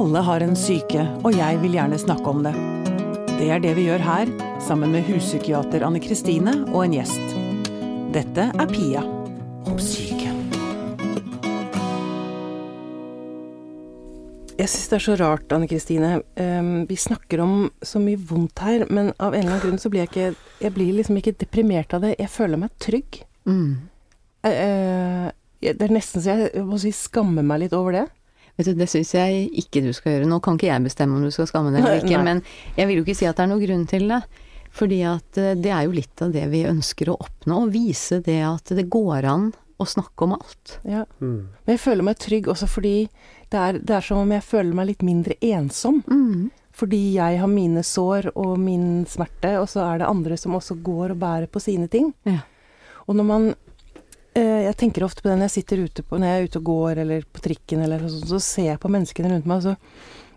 [0.00, 2.54] Alle har en syke, og jeg vil gjerne snakke om det.
[3.36, 4.30] Det er det vi gjør her,
[4.64, 7.34] sammen med huspsykiater Anne Kristine og en gjest.
[8.14, 9.02] Dette er Pia
[9.68, 10.30] om syke.
[14.56, 16.14] Jeg syns det er så rart, Anne Kristine.
[16.40, 19.92] Um, vi snakker om så mye vondt her, men av en eller annen grunn så
[19.92, 20.30] blir jeg ikke
[20.64, 22.14] Jeg blir liksom ikke deprimert av det.
[22.16, 23.20] Jeg føler meg trygg.
[23.44, 23.76] Mm.
[24.48, 25.28] Uh,
[25.60, 28.06] det er nesten så jeg, jeg må si skammer meg litt over det.
[28.58, 30.28] Vet du, det syns jeg ikke du skal gjøre.
[30.30, 32.42] Nå kan ikke jeg bestemme om du skal skamme deg eller ikke, men
[32.76, 34.20] jeg vil jo ikke si at det er noe grunn til det.
[34.70, 38.20] Fordi at eh, det er jo litt av det vi ønsker å oppnå, å vise
[38.22, 39.50] det at det går an
[39.80, 40.76] å snakke om alt.
[40.84, 41.06] Ja.
[41.18, 42.94] Men jeg føler meg trygg også fordi
[43.50, 46.02] det er, det er som om jeg føler meg litt mindre ensom.
[46.06, 46.50] Mm.
[46.76, 50.78] Fordi jeg har mine sår og min smerte, og så er det andre som også
[50.84, 52.12] går og bærer på sine ting.
[52.28, 52.44] Ja.
[53.08, 53.48] Og når man
[54.36, 56.68] Jeg tenker ofte på det når jeg sitter ute på, når jeg er ute og
[56.68, 59.74] går, eller på trikken, eller sånn, så ser jeg på menneskene rundt meg, så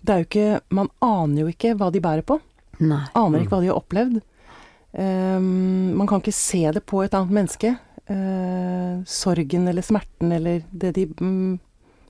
[0.03, 2.39] det er jo ikke Man aner jo ikke hva de bærer på.
[2.83, 3.05] Nei.
[3.15, 4.21] Aner ikke hva de har opplevd.
[4.93, 7.73] Um, man kan ikke se det på et annet menneske.
[8.09, 11.53] Uh, sorgen eller smerten eller det de um,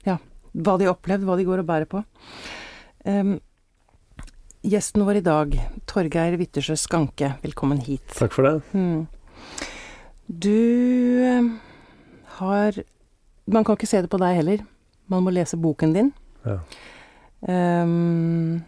[0.02, 0.16] Ja,
[0.50, 2.02] hva de har opplevd, hva de går og bærer på.
[3.06, 3.36] Um,
[4.64, 5.54] gjesten vår i dag,
[5.88, 8.08] Torgeir Wittersjø Skanke, velkommen hit.
[8.16, 8.56] Takk for det.
[8.74, 9.04] Mm.
[10.24, 11.33] Du eh,
[12.40, 12.82] har
[13.46, 14.62] Man kan ikke se det på deg heller.
[15.12, 16.12] Man må lese boken din.
[16.46, 16.54] Ja.
[17.44, 18.62] Um,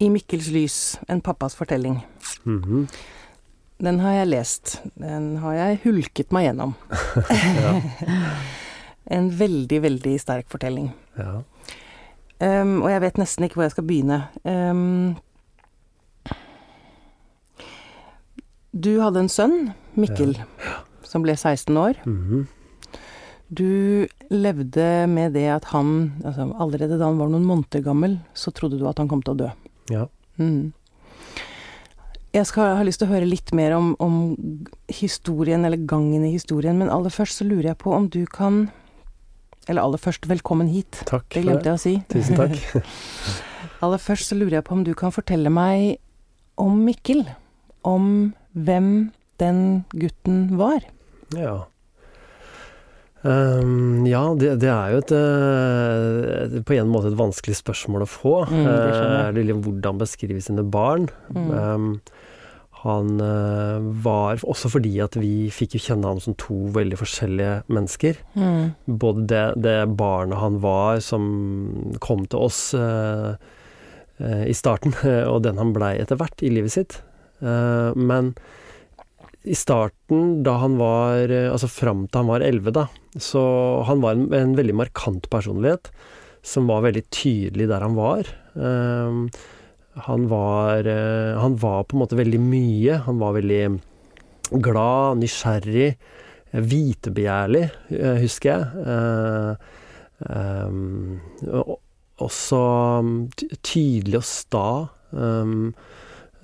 [0.00, 0.76] I Mikkels lys,
[1.08, 1.98] en pappas fortelling.
[2.44, 2.86] Mhm.
[3.84, 4.82] Den har jeg lest.
[4.96, 6.72] Den har jeg hulket meg gjennom.
[9.16, 10.92] en veldig, veldig sterk fortelling.
[11.18, 11.42] ja.
[12.40, 14.16] Um, og jeg vet nesten ikke hvor jeg skal begynne.
[14.44, 15.16] Um,
[18.76, 20.34] du hadde en sønn, Mikkel,
[21.16, 22.04] som ble 16 år.
[22.04, 22.46] Mhm.
[23.46, 28.50] Du levde med det at han altså Allerede da han var noen måneder gammel, så
[28.50, 29.52] trodde du at han kom til å dø.
[29.90, 30.08] ja.
[30.36, 30.72] Mm.
[32.36, 34.16] Jeg skal, har lyst til å høre litt mer om, om
[34.92, 38.66] historien, eller gangen i historien, men aller først så lurer jeg på om du kan
[39.66, 41.00] Eller aller først, velkommen hit.
[41.08, 41.94] Takk Det glemte jeg å si.
[42.12, 42.84] Tusen takk.
[43.82, 45.96] Aller først så lurer jeg på om du kan fortelle meg
[46.60, 47.24] om Mikkel.
[47.82, 48.92] Om hvem
[49.40, 50.84] den gutten var.
[51.34, 51.64] Ja.
[53.26, 58.10] Um, ja, det, det er jo et uh, På en måte et vanskelig spørsmål å
[58.10, 58.34] få.
[58.52, 58.66] Mm,
[59.34, 61.08] det eller hvordan beskrive sine barn.
[61.34, 61.48] Mm.
[61.50, 61.88] Um,
[62.84, 67.56] han uh, var Også fordi at vi fikk jo kjenne ham som to veldig forskjellige
[67.72, 68.20] mennesker.
[68.36, 68.76] Mm.
[69.00, 71.26] Både det, det barnet han var, som
[72.04, 72.60] kom til oss
[74.16, 74.94] i starten,
[75.32, 76.94] og den han blei etter hvert i livet sitt.
[77.40, 78.30] Men
[79.46, 82.86] i starten, da han var eh, Altså fram til han var 11, da,
[83.22, 83.42] så
[83.86, 85.92] han var en, en veldig markant personlighet.
[86.46, 88.28] Som var veldig tydelig der han var.
[88.54, 89.24] Um,
[90.06, 93.00] han var uh, Han var på en måte veldig mye.
[93.06, 93.62] Han var veldig
[94.62, 95.96] glad, nysgjerrig,
[96.54, 98.84] hvitebegjærlig eh, husker jeg.
[98.86, 99.56] Uh,
[100.22, 101.18] um,
[102.22, 102.60] også
[103.02, 103.18] mm,
[103.66, 104.68] tydelig og sta.
[105.10, 105.72] Um,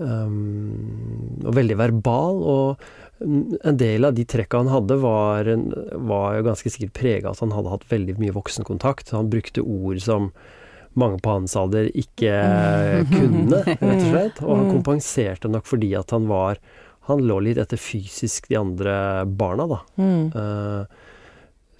[0.02, 2.40] um, og veldig verbal.
[2.54, 2.82] Og
[3.22, 5.50] mm, en del av de trekka han hadde, var,
[6.10, 9.14] var jo ganske sikkert prega av at han hadde hatt veldig mye voksenkontakt.
[9.16, 10.32] Han brukte ord som
[10.98, 12.34] mange på hans alder ikke
[13.14, 14.42] kunne, rett og slett.
[14.44, 16.60] Og han kompenserte nok fordi at han var
[17.10, 18.92] Han lå litt etter fysisk de andre
[19.26, 19.78] barna, da.
[19.98, 20.28] Mm.
[20.36, 21.08] Uh,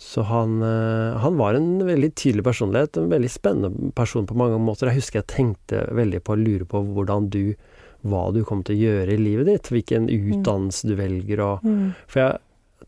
[0.03, 4.59] så han, eh, han var en veldig tydelig personlighet, en veldig spennende person på mange
[4.59, 4.91] måter.
[4.91, 7.55] Jeg husker jeg tenkte veldig på å lure på hvordan du
[8.03, 11.95] hva du kommer til å gjøre i livet ditt, hvilken utdannelse du velger og Mm.
[12.11, 12.39] For jeg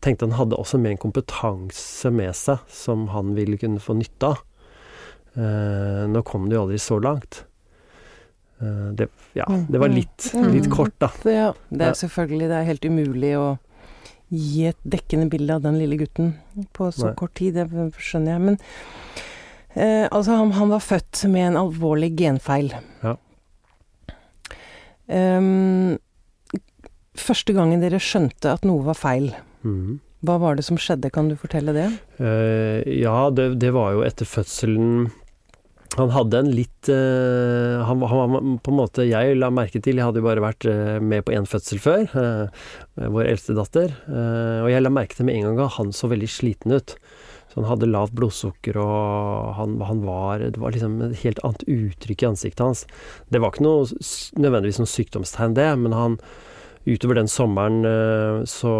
[0.03, 4.33] tenkte han hadde også mer en kompetanse med seg som han ville kunne få nytte
[4.33, 4.41] av.
[5.35, 7.43] Uh, nå kom det jo aldri så langt.
[8.61, 11.11] Uh, det, ja, det var litt, litt kort, da.
[11.27, 13.47] Ja, det er selvfølgelig det er helt umulig å
[14.31, 16.33] gi et dekkende bilde av den lille gutten
[16.75, 17.17] på så Nei.
[17.19, 18.43] kort tid, det skjønner jeg.
[18.47, 18.57] Men
[19.75, 22.71] eh, altså, han, han var født med en alvorlig genfeil.
[23.03, 23.15] Ja.
[25.11, 25.97] Ehm,
[27.15, 29.29] første gangen dere skjønte at noe var feil,
[29.65, 29.99] mm.
[30.25, 31.91] hva var det som skjedde, kan du fortelle det?
[32.19, 35.11] Uh, ja, det, det var jo etter fødselen
[35.95, 40.09] Han hadde en litt uh, han, han på en måte Jeg la merke til, jeg
[40.09, 42.09] hadde jo bare vært uh, med på én fødsel før,
[42.95, 43.93] vår eldste datter.
[44.09, 46.97] og jeg la merke til med en gang at han så veldig sliten ut.
[47.55, 51.63] Så han hadde lavt blodsukker, og han, han var Det var liksom et helt annet
[51.71, 52.83] uttrykk i ansiktet hans.
[53.31, 53.87] Det var ikke noe,
[54.35, 56.19] nødvendigvis noe sykdomstegn, det, men han
[56.85, 58.71] Utover den sommeren eh, så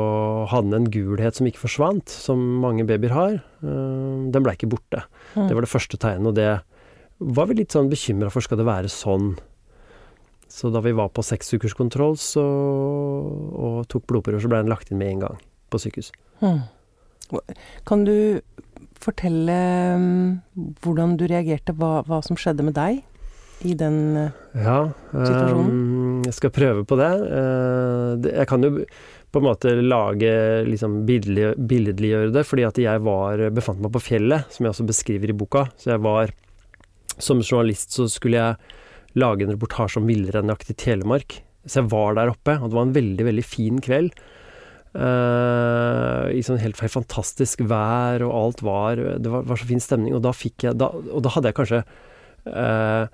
[0.51, 3.39] hadde han en gulhet som ikke forsvant, som mange babyer har.
[3.66, 5.01] Eh, Den ble ikke borte.
[5.33, 5.48] Mm.
[5.48, 6.51] Det var det første tegnet, og det
[7.18, 9.31] var vi litt sånn bekymra for skal det være sånn.
[10.51, 15.16] Så da vi var på seksukerskontroll og tok blodprøver, så ble den lagt inn med
[15.16, 15.39] en gang
[15.74, 16.12] på sykehus.
[16.45, 16.62] Mm.
[17.89, 18.16] Kan du
[19.03, 19.57] fortelle
[19.95, 20.39] um,
[20.83, 23.01] hvordan du reagerte, hva, hva, som skjedde med deg
[23.65, 24.80] i den uh, ja,
[25.12, 25.69] situasjonen?
[25.69, 27.12] Um, jeg skal prøve på det.
[27.25, 28.33] Uh, det.
[28.36, 28.74] Jeg kan jo
[29.36, 30.31] på en måte lage
[30.69, 35.31] liksom billedliggjøre det, fordi at jeg var, befant meg på fjellet, som jeg også beskriver
[35.33, 35.68] i boka.
[35.81, 36.33] Så jeg var
[37.15, 38.56] Som journalist så skulle jeg
[39.15, 41.38] lage en reportasje om villreinjakt i Telemark.
[41.65, 44.12] Så jeg var der oppe, og det var en veldig, veldig fin kveld.
[44.95, 49.81] Uh, I sånn helt, helt, fantastisk vær, og alt var Det var, var, så fin
[49.83, 50.13] stemning.
[50.15, 51.81] Og da jeg da, Og da hadde jeg kanskje
[52.47, 53.09] uh,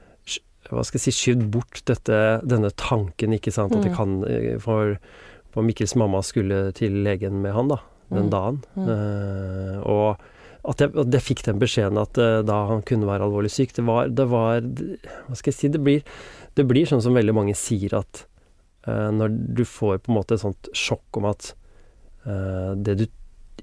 [0.69, 3.97] Hva skal jeg si Skyvd bort dette, denne tanken, ikke sant, at jeg mm.
[3.97, 4.99] kan eh, For,
[5.55, 7.79] for Mikkels mamma skulle til legen med han, da,
[8.11, 8.35] den mm.
[8.35, 8.59] dagen.
[8.77, 13.49] Uh, og at jeg, at jeg, fikk den beskjeden at da han kunne være alvorlig
[13.49, 16.05] syk, det var, det var Hva skal jeg si Det blir,
[16.53, 18.27] det blir sånn som veldig mange sier at
[18.85, 21.51] når du får på en måte et sånt sjokk om at
[22.25, 23.05] det du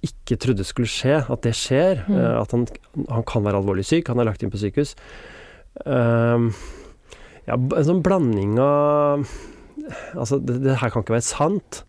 [0.05, 2.03] ikke trodde skulle skje, at det skjer.
[2.07, 2.17] Mm.
[2.19, 2.67] Eh, at han,
[3.09, 4.95] han, kan være alvorlig syk, han er lagt inn på sykehus.
[5.87, 6.51] Uh,
[7.47, 9.23] ja, en sånn blanding av
[10.19, 11.83] Altså, det, det, her kan ikke være sant.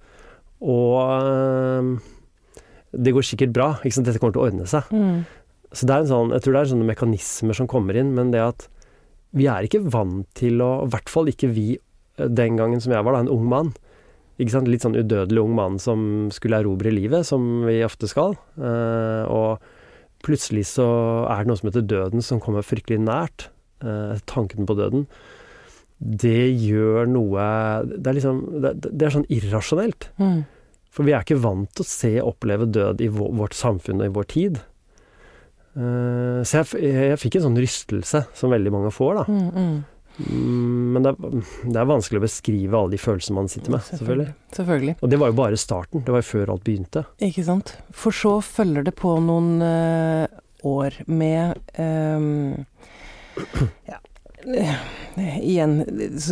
[0.61, 0.93] Og
[1.25, 1.97] uh,
[2.93, 3.69] det går sikkert bra.
[3.83, 4.87] Dette kommer til å ordne seg.
[4.93, 5.25] Mm.
[5.73, 8.31] Så det er en sånn, jeg tror det er sånne mekanismer som kommer inn, men
[8.33, 8.69] det at
[9.37, 11.67] vi er ikke vant til å I hvert fall ikke vi
[12.17, 13.69] den gangen som jeg var da, en ung mann
[14.39, 18.37] litt sånn udødelig ung mann som skulle erobre livet, som vi ofte skal.
[18.57, 19.59] Eh, og
[20.25, 20.87] plutselig så
[21.31, 23.49] er det noe som heter døden, som kommer fryktelig nært.
[23.83, 25.05] Eh, tanken på døden.
[25.99, 27.43] Det gjør noe
[27.83, 30.09] Det er liksom Det, det er sånn irrasjonelt.
[30.19, 30.45] Mm.
[30.89, 34.07] For vi er ikke vant til å se og oppleve død i vårt samfunn og
[34.07, 34.59] i vår tid.
[35.77, 39.25] Uh, så jeg, jeg, jeg, fikk en sånn rystelse, som veldig mange får, da.
[39.29, 39.75] Mm, mm.
[40.19, 43.85] Mm, men det er, det er, vanskelig å beskrive alle de følelsene man sitter med,
[43.87, 44.27] selvfølgelig.
[44.57, 44.95] selvfølgelig.
[44.99, 46.03] Og det var jo bare starten.
[46.03, 47.05] Det var jo før alt begynte.
[47.29, 47.73] Ikke sant.
[47.95, 50.25] For så følger det på noen uh,
[50.67, 52.65] år med um,
[53.87, 53.99] ja,
[55.19, 55.81] Igjen,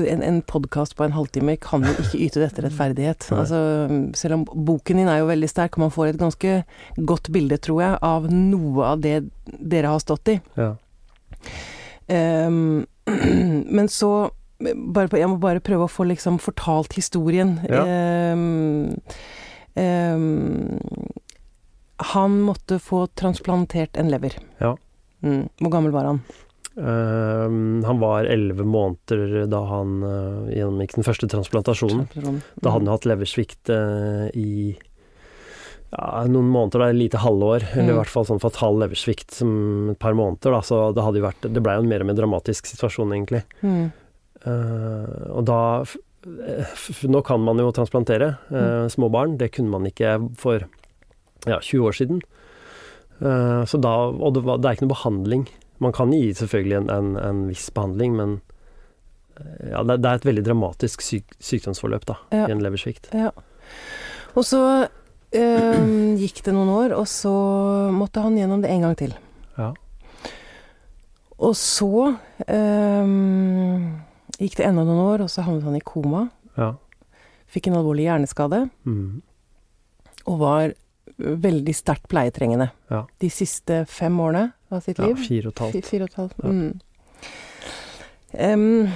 [0.07, 3.25] en, en podkast på en halvtime kan jo ikke yte dette rettferdighet.
[3.35, 3.59] Altså,
[4.15, 6.53] selv om boken din er jo veldig sterk, og man får et ganske
[7.09, 10.37] godt bilde, tror jeg, av noe av det dere har stått i.
[10.55, 10.71] Ja.
[12.07, 12.85] Um,
[13.77, 17.57] men så bare, Jeg må bare prøve å få liksom fortalt historien.
[17.69, 17.83] Ja.
[18.33, 18.97] Um,
[19.77, 20.79] um,
[22.13, 24.37] han måtte få transplantert en lever.
[24.61, 24.75] Ja.
[25.25, 25.47] Mm.
[25.61, 26.21] Hvor gammel var han?
[26.77, 32.05] Uh, han var elleve måneder da han uh, gjennomgikk den første transplantasjonen.
[32.13, 32.41] Mm.
[32.61, 34.75] Da hadde han hatt leversvikt uh, i
[35.91, 37.75] ja, noen måneder, da, et lite halvår, mm.
[37.77, 37.99] eller i mm.
[38.01, 41.47] hvert fall sånn fatal leversvikt som et par måneder, da, så det hadde jo vært
[41.47, 43.43] Det blei jo en mer og mer dramatisk situasjon, egentlig.
[43.63, 43.87] Mm.
[44.47, 45.61] Uh, og da
[47.07, 50.65] Nå kan man jo transplantere uh, små barn, det kunne man ikke for
[51.47, 52.19] ja, 20 år siden.
[53.21, 55.47] Uh, så da Og det, var, det, er ikke noe behandling.
[55.79, 58.37] Man kan gi selvfølgelig en, en, en viss behandling, men
[59.69, 62.47] ja, det, det, er et veldig dramatisk syk, sykdomsforløp da, ja.
[62.49, 63.11] i en leversvikt.
[63.15, 63.31] Ja.
[64.35, 64.59] Og så
[65.35, 67.33] Um, gikk det noen år, og så
[67.91, 69.13] måtte han gjennom det en gang til.
[69.57, 69.73] Ja.
[71.37, 73.83] Og så um,
[74.39, 76.27] gikk det enda noen år, og så havnet han i koma.
[76.57, 76.73] Ja.
[77.51, 78.63] Fikk en alvorlig hjerneskade.
[78.87, 79.21] Mm.
[80.27, 80.73] Og var
[81.17, 83.03] veldig sterkt pleietrengende ja.
[83.21, 85.15] de siste fem årene av sitt liv.
[85.15, 85.87] Ja, fire og et halvt.
[85.87, 86.37] Fire og et halvt.
[86.43, 86.71] Mm.
[88.37, 88.89] Um,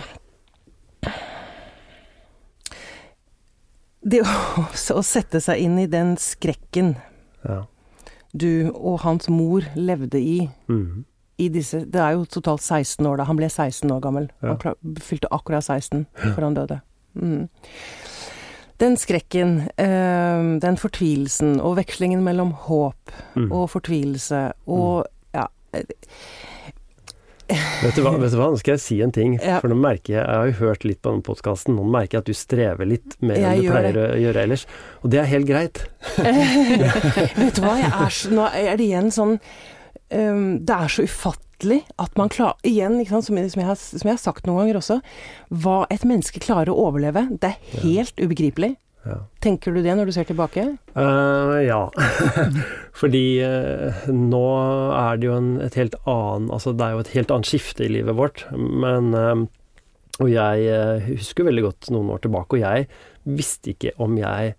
[4.02, 6.96] det å, å, sette seg inn i den skrekken
[7.46, 7.64] ja.
[8.34, 10.38] du og hans mor levde i
[10.72, 11.04] mm.
[11.42, 13.28] i disse Det er jo totalt 16 år da.
[13.30, 14.30] Han ble 16 år gammel.
[14.42, 14.56] Ja.
[14.56, 16.82] Han fylte akkurat 16 før han døde.
[17.14, 17.48] Mm.
[18.82, 23.52] Den skrekken, øh, den fortvilelsen, og vekslingen mellom håp mm.
[23.52, 25.18] og fortvilelse og mm.
[25.38, 25.48] ja
[27.56, 29.36] vet, du hva, vet du hva, nå skal jeg si en ting.
[29.42, 29.60] Ja.
[29.64, 31.78] For nå merker jeg Jeg har jo hørt litt på den podkasten.
[31.78, 34.08] Nå merker jeg at du strever litt mer enn du pleier det.
[34.08, 34.66] å gjøre ellers.
[35.02, 35.84] Og det er helt greit.
[37.42, 41.82] vet du hva, er så, nå er det igjen sånn um, Det er så ufattelig
[42.02, 44.82] at man klarer Igjen, sant, som, som, jeg har, som, jeg har, sagt noen ganger
[44.82, 45.02] også,
[45.64, 47.28] hva et menneske klarer å overleve.
[47.42, 48.26] Det er helt ja.
[48.26, 48.76] ubegripelig.
[49.02, 49.18] Ja.
[49.42, 50.64] Tenker du det når du ser tilbake?
[50.94, 51.80] Uh, ja.
[53.02, 54.44] Fordi uh, nå
[54.94, 57.86] er det jo en, et helt annet Altså det er jo et helt annet skifte
[57.88, 58.46] i livet vårt.
[58.54, 59.46] Men uh,
[60.22, 62.90] Og jeg husker veldig godt noen år tilbake, og jeg
[63.38, 64.58] visste ikke om jeg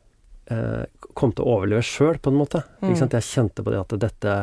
[1.16, 2.60] kom til å overleve sjøl, på en måte.
[2.82, 2.90] Mm.
[2.98, 4.34] Jeg kjente på det at dette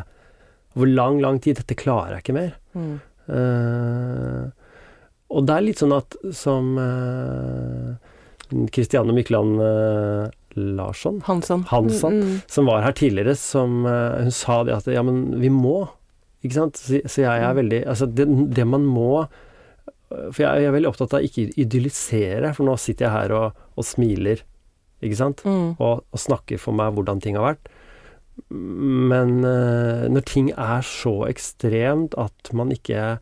[0.74, 2.56] Over lang, lang tid Dette klarer jeg ikke mer.
[2.74, 2.96] Mm.
[5.30, 6.72] Og det er litt sånn at som
[8.74, 9.62] Kristiane Mykland
[10.56, 11.64] Larsson Hansson.
[11.70, 12.42] Hansson, Mm, mm.
[12.48, 15.88] som var her tidligere, som eh, Hun sa det at ja, men vi må.
[16.44, 16.78] Ikke sant?
[16.80, 18.26] Så, så jeg er veldig Altså, det,
[18.56, 19.28] det man må
[20.10, 23.60] For jeg, jeg er veldig opptatt av ikke idyllisere, for nå sitter jeg her og,
[23.78, 24.42] og smiler,
[25.06, 25.44] ikke sant?
[25.46, 25.76] Mm.
[25.78, 27.70] Og, og snakker for meg hvordan ting har vært.
[28.50, 33.20] Men eh, når ting er så ekstremt at man ikke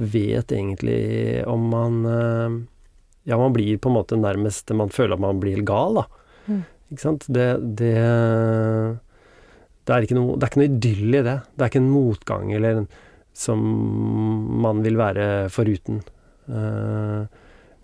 [0.00, 2.56] vet egentlig om man eh,
[3.28, 6.04] Ja, man blir på en måte nærmest Man føler at man blir gal, da.
[6.48, 6.62] Mm.
[6.90, 7.26] Ikke sant?
[7.28, 7.48] Det,
[7.78, 7.94] det
[9.90, 11.36] det er, ikke noe, det er ikke noe idyll i det.
[11.56, 12.88] Det er ikke en motgang eller en,
[13.34, 13.62] som
[14.62, 16.02] man vil være foruten.
[16.50, 17.26] Uh,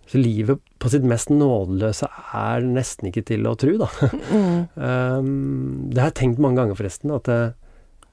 [0.07, 2.07] så livet på sitt mest nådeløse
[2.38, 3.90] er nesten ikke til å tro, da.
[4.37, 4.62] Mm.
[4.76, 5.28] Um,
[5.90, 7.12] det har jeg tenkt mange ganger, forresten.
[7.14, 7.40] At det,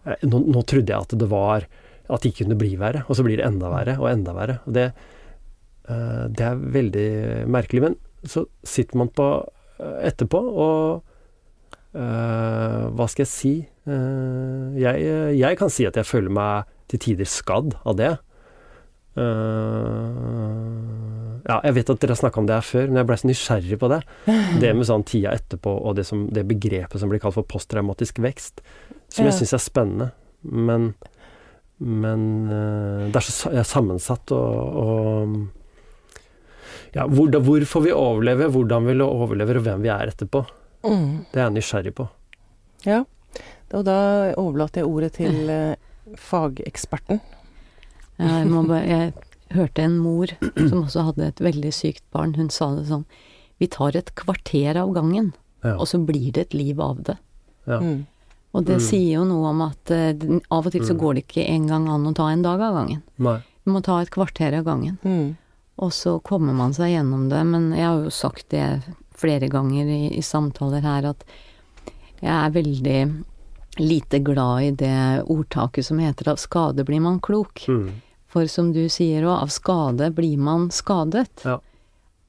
[0.08, 1.66] eh, nå, nå trodde jeg at det var
[2.08, 4.58] At det ikke kunne bli verre, og så blir det enda verre og enda verre.
[4.66, 4.90] Og det,
[5.84, 7.10] det er veldig
[7.52, 7.82] merkelig.
[7.84, 7.98] Men
[8.28, 9.28] så sitter man på
[9.80, 11.04] eh, etterpå, og
[11.98, 13.56] eh, hva skal jeg si?
[13.84, 15.08] Eh, jeg,
[15.40, 18.14] jeg kan si at jeg føler meg til tider skadd av det.
[19.14, 20.54] Eh,
[21.44, 23.30] ja, jeg vet at dere har snakka om det her før, men jeg ble så
[23.30, 24.02] nysgjerrig på det.
[24.64, 28.22] Det med sånn tida etterpå, og det, som, det begrepet som blir kalt for posttraumatisk
[28.24, 28.64] vekst,
[29.12, 30.08] som jeg syns er spennende.
[30.44, 30.94] Men,
[31.84, 35.36] men eh, det er så sammensatt og, og
[36.96, 40.44] ja, hvor, hvorfor vi overlever, hvordan vi overlever, og hvem vi er etterpå.
[40.84, 41.26] Mm.
[41.32, 42.08] Det er jeg nysgjerrig på.
[42.86, 43.04] Ja.
[43.74, 45.76] Og da overlater jeg ordet til eh,
[46.20, 47.22] fageksperten.
[48.20, 49.14] Jeg, må bare, jeg
[49.58, 50.28] hørte en mor
[50.70, 52.36] som også hadde et veldig sykt barn.
[52.38, 53.06] Hun sa det sånn
[53.62, 55.32] Vi tar et kvarter av gangen,
[55.64, 55.78] Ja.
[55.78, 57.16] og så blir det et liv av det.
[57.70, 57.78] Ja.
[57.80, 58.06] Mm.
[58.54, 58.82] Og det Mm.
[58.86, 60.14] sier jo noe om at eh,
[60.52, 61.00] av og til så Mm.
[61.00, 63.02] går det ikke en gang an å ta en dag av gangen.
[63.18, 63.40] Nei.
[63.66, 64.98] Vi må ta et kvarter av gangen.
[65.06, 65.38] Mm.
[65.82, 67.42] Og så kommer man seg gjennom det.
[67.50, 68.84] Men jeg har jo sagt det
[69.18, 71.24] flere ganger i, i samtaler her at
[72.24, 73.00] jeg er veldig
[73.82, 77.66] lite glad i det ordtaket som heter 'av skade blir man klok'.
[77.68, 78.02] Mm.
[78.28, 81.44] For som du sier òg, av skade blir man skadet.
[81.46, 81.60] Ja.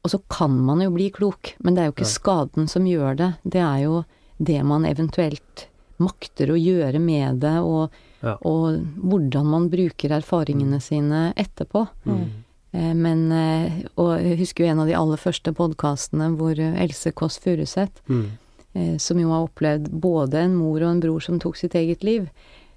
[0.05, 2.19] Og så kan man jo bli klok, men det er jo ikke Ja.
[2.21, 3.35] skaden som gjør det.
[3.45, 4.05] Det er jo
[4.43, 5.67] det man eventuelt
[5.99, 7.91] makter å gjøre med det, og,
[8.23, 8.37] Ja.
[8.43, 11.89] og hvordan man bruker erfaringene sine etterpå.
[12.05, 12.44] Mm.
[12.75, 16.83] Eh, Men, eh, og jeg husker jo en av de aller første podkastene hvor eh,
[16.83, 18.27] Else Kåss Furuseth, Mm.
[18.75, 22.03] eh, som jo har opplevd både en mor og en bror som tok sitt eget
[22.03, 22.29] liv,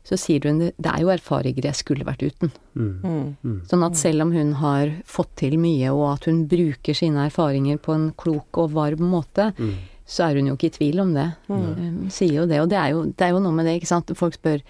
[0.08, 2.52] så sier hun det er jo erfaringer jeg skulle vært uten.
[2.78, 3.02] Mm.
[3.04, 3.36] Mm.
[3.44, 3.62] Mm.
[3.68, 7.78] Sånn at selv om hun har fått til mye, og at hun bruker sine erfaringer
[7.78, 9.74] på en klok og varm måte, Mm.
[10.08, 11.34] så er hun jo ikke i tvil om det.
[11.50, 12.06] Mm.
[12.06, 12.62] Eh, Sier jo det.
[12.62, 14.16] Og det er jo, det er jo noe med det, ikke sant.
[14.16, 14.62] Folk spør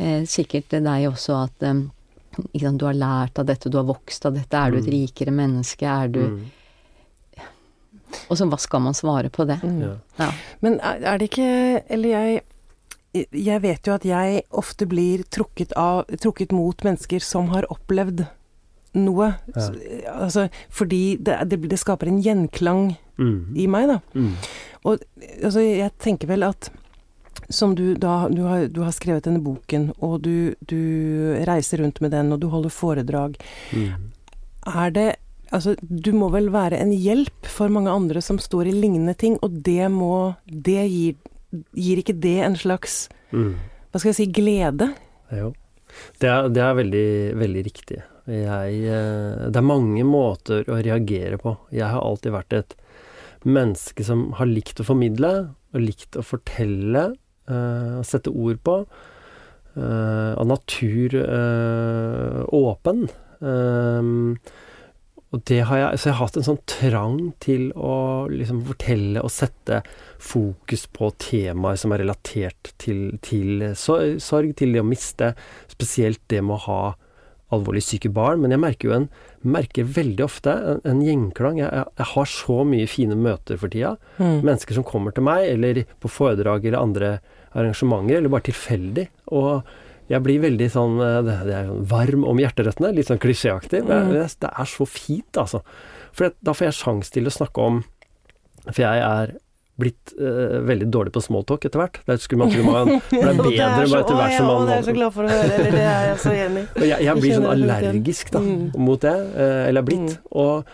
[0.00, 1.82] eh, sikkert deg også at eh,
[2.78, 4.92] du har lært av dette, du har vokst av dette, er du et Mm.
[4.92, 6.44] rikere menneske, er du Mm.
[8.30, 9.58] Og så hva skal man svare på det?
[9.62, 9.80] Mm.
[9.82, 9.94] Ja.
[10.18, 10.30] Ja.
[10.62, 12.42] Men er, er det ikke Eller jeg
[13.34, 18.26] Jeg vet jo at jeg ofte blir trukket, av, trukket mot mennesker som har opplevd
[18.94, 19.34] noe.
[19.56, 19.70] Ja.
[20.12, 23.56] Altså, fordi det, det, det skaper en gjenklang Mm.
[23.56, 23.98] i meg, da.
[24.14, 24.34] Mm.
[24.84, 24.98] Og
[25.42, 26.68] altså, jeg tenker vel at
[27.48, 30.80] som du da Du har, du har skrevet denne boken, og du, du
[31.48, 33.40] reiser rundt med den, og du holder foredrag.
[33.72, 34.12] Mm.
[34.74, 35.08] Er det
[35.48, 39.38] Altså, du må vel være en hjelp for mange andre som står i lignende ting,
[39.40, 41.14] og det må Det gir,
[41.72, 43.56] gir ikke det en slags Mm.
[43.92, 44.90] Hva skal jeg si glede?
[45.36, 45.52] Jo.
[46.20, 47.08] Det er, det er veldig,
[47.40, 48.00] veldig riktig.
[48.28, 51.54] Jeg, eh, det er mange måter å reagere på.
[51.74, 52.76] Jeg har alltid vært et
[53.48, 55.32] menneske som har likt å formidle,
[55.72, 57.10] og likt å fortelle,
[57.48, 58.80] eh, sette ord på.
[59.76, 63.08] eh, av natur eh, åpen.
[63.38, 64.38] Um,
[65.28, 69.20] og det har jeg, så jeg har hatt en sånn trang til å liksom fortelle
[69.20, 69.82] og sette
[70.24, 75.34] fokus på temaer som er relatert til, til sorg, til det å miste,
[75.68, 76.80] spesielt det med å ha
[77.54, 78.40] alvorlig syke barn.
[78.42, 79.08] Men jeg merker jo en,
[79.42, 81.58] merker veldig ofte en, en gjengklang.
[81.62, 83.96] Jeg, jeg, har så mye fine møter for tida.
[84.18, 84.40] Mm.
[84.44, 87.12] Mennesker som kommer til meg, eller på foredrag eller andre
[87.56, 89.06] arrangementer, eller bare tilfeldig.
[89.32, 89.62] Og
[90.08, 93.84] jeg blir veldig sånn eh, Det det er varm om hjerterøttene, litt sånn klisjéaktig.
[93.88, 94.12] Men Mm.
[94.18, 95.62] det er så fint, altså.
[96.12, 97.84] For det- da får jeg sjanse til å snakke om
[98.72, 99.38] For jeg er
[99.78, 102.00] blitt uh, veldig dårlig på smalltalk etter hvert.
[102.08, 104.88] Det skulle man tro man ble bedre så- etter hvert som man Det er jeg
[104.88, 105.54] så glad for å høre.
[105.54, 106.88] Eller det er jeg så enig i.
[106.88, 108.72] jeg, jeg blir sånn allergisk da, Mm.
[108.76, 110.16] mot det, uh, eller er blitt.
[110.18, 110.18] Mm.
[110.32, 110.64] Og,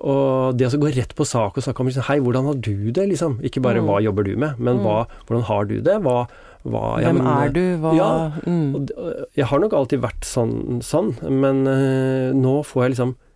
[0.00, 2.90] og det å gå rett på sak og snakke om liksom, Hei, hvordan har du
[2.92, 3.06] det?
[3.14, 3.38] liksom?
[3.42, 3.86] Ikke bare Mm.
[3.88, 4.84] hva jobber du med, men Mm.
[4.84, 5.96] hva, hvordan har du det?
[6.02, 6.26] Hva,
[6.66, 7.78] hva ja, Hvem men, er du?
[7.78, 8.88] Hva ja, mm.
[9.36, 13.27] Jeg har nok alltid vært sånn, sånn men uh, nå får jeg liksom eh,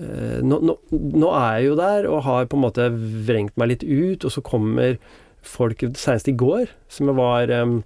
[0.00, 2.86] nå, nå, nå er jeg jo der og har på en måte
[3.28, 4.96] vrengt meg litt ut, og så kommer
[5.44, 7.80] folk Senest i går, som jeg var um,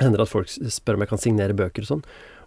[0.00, 2.02] Hender at folk spør om jeg kan signere bøker og sånn.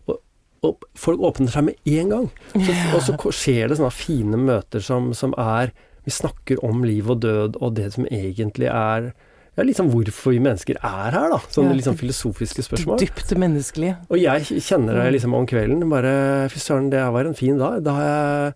[0.09, 0.17] Og,
[0.65, 2.25] og folk åpner seg med en gang.
[2.55, 5.69] Så, og så skjer det sånne fine møter som, som er
[6.05, 9.11] Vi snakker om liv og død og det som egentlig er
[9.55, 11.37] ja, liksom hvorfor vi mennesker er her, da.
[11.53, 12.99] Sånne Ja, liksom filosofiske spørsmål.
[12.99, 13.95] Dypt menneskelige.
[14.09, 15.85] Og jeg kjenner det liksom om kvelden.
[15.91, 17.79] Bare Fy søren, det var en fin dag.
[17.85, 18.55] Da har jeg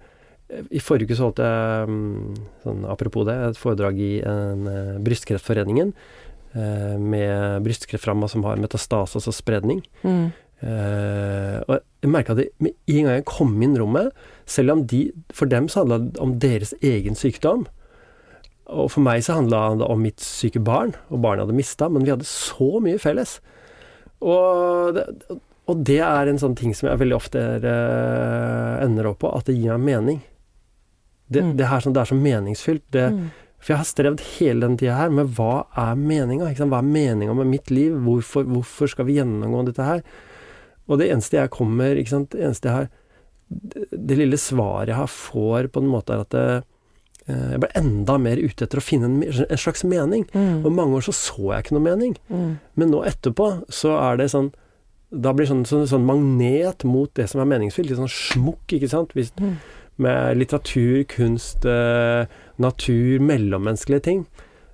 [0.49, 4.99] I forrige uke så holdt jeg, mm, sånn apropos det, et foredrag i en, eh,
[5.05, 5.93] Brystkreftforeningen.
[6.55, 9.83] eh, med brystkreftramma som har metastase, altså spredning.
[10.01, 10.31] Mm.
[10.59, 14.09] Eh, og jeg merka det med en gang jeg kom inn i rommet,
[14.45, 17.67] selv om de For dem så handla det om deres egen sykdom.
[18.67, 22.03] Og for meg så handla det om mitt syke barn, og barnet hadde mista, men
[22.03, 23.39] vi hadde så mye felles.
[24.21, 25.05] Og det,
[25.69, 29.45] og det er en sånn ting som jeg veldig ofte eh, ender opp på, at
[29.49, 30.19] det gir meg mening.
[31.31, 31.57] Det, Mm.
[31.57, 32.83] det, er sånn, det er så meningsfylt.
[32.91, 33.29] Det, Mm.
[33.59, 36.47] for jeg har strevd hele den tida her med hva er meninga?
[36.55, 37.91] Hva er meninga med mitt liv?
[37.93, 40.01] Hvorfor, hvorfor skal vi gjennomgå dette her?
[40.87, 42.89] Og det eneste jeg kommer ikke sant, Det eneste jeg har
[43.51, 46.63] Det, lille svaret jeg har får, på en måte, er at det,
[47.27, 50.25] eh, jeg ble enda mer ute etter å finne en, en slags mening.
[50.33, 50.63] Mm.
[50.65, 52.15] Og mange år så så jeg ikke noe mening.
[52.29, 52.59] Mm.
[52.75, 54.51] Men nå etterpå så er det sånn
[55.11, 57.89] Da blir det sånn, sånn, sånn magnet mot det som er meningsfylt.
[57.89, 59.09] Litt sånn smukk, ikke sant.
[59.17, 59.55] Hvis, Mm.
[59.99, 62.25] Med litteratur, kunst, eh,
[62.57, 64.25] natur, mellommenneskelige ting.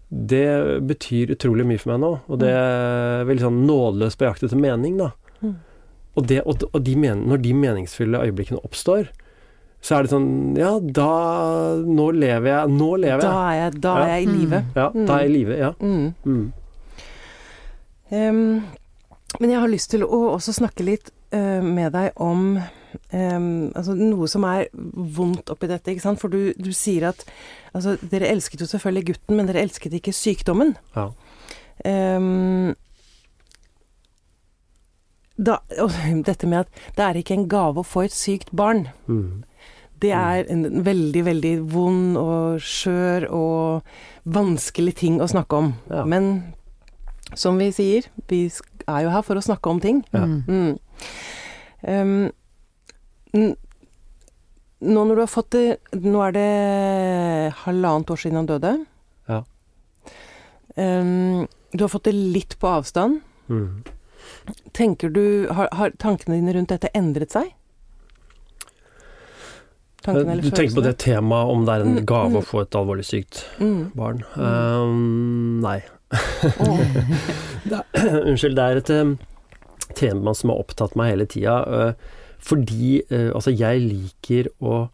[0.10, 0.46] Det
[0.88, 2.12] betyr utrolig mye for meg nå.
[2.29, 5.12] Og det er veldig sånn nådeløst på jakt etter mening, da.
[5.41, 5.55] Mm.
[6.15, 9.10] Og, det, og, og de men, når de meningsfulle øyeblikkene oppstår,
[9.86, 11.10] så er det sånn Ja, da
[11.86, 12.70] Nå lever jeg.
[12.74, 13.27] Nå lever jeg.
[13.27, 14.38] Da er jeg, da er jeg i Mm.
[14.39, 14.62] live.
[14.77, 15.58] Ja, da er jeg i live.
[15.60, 15.74] Ja.
[15.82, 16.13] Mm.
[16.25, 16.53] Mm.
[18.12, 18.63] Um,
[19.41, 22.60] men jeg har lyst til å også snakke litt uh, med deg om
[23.15, 26.21] em, altså noe som er vondt oppi dette, ikke sant.
[26.21, 27.25] For du, du sier at
[27.74, 30.75] altså, dere elsket jo selvfølgelig gutten, men dere elsket ikke sykdommen.
[30.96, 31.09] Ja.
[31.85, 32.74] Um,
[35.35, 35.59] da,
[36.29, 38.87] dette med at det er ikke en gave å få et sykt barn.
[39.07, 39.43] Mm.
[40.03, 43.96] Det er en veldig, veldig vond og skjør og
[44.27, 45.72] vanskelig ting å snakke om.
[45.89, 46.03] Ja.
[46.07, 46.53] Men
[47.33, 48.46] som vi sier, vi
[48.85, 50.03] er jo her for å snakke om ting.
[50.13, 50.25] Ja.
[50.25, 50.75] Mm.
[51.85, 52.31] Um,
[53.35, 55.65] nå når du har fått det
[56.03, 56.48] Nå er det
[57.65, 58.74] halvannet år siden han døde.
[59.31, 59.41] Ja.
[60.75, 63.21] Um, du har fått det litt på avstand.
[63.48, 63.83] Mm.
[64.75, 67.53] Tenker du Har, har tankene dine rundt dette endret seg?
[70.05, 72.39] Tankene eller Du tenker på det temaet om det er en Mm, gave mm.
[72.41, 73.91] å få et alvorlig sykt Mm.
[73.95, 74.24] barn?
[74.35, 75.79] Um, nei.
[76.61, 76.83] Oh.
[77.65, 79.15] Det er, unnskyld, det er et um,
[79.98, 81.55] tema som har opptatt meg hele tida.
[81.65, 81.93] Uh,
[82.39, 84.85] fordi uh, altså, jeg liker å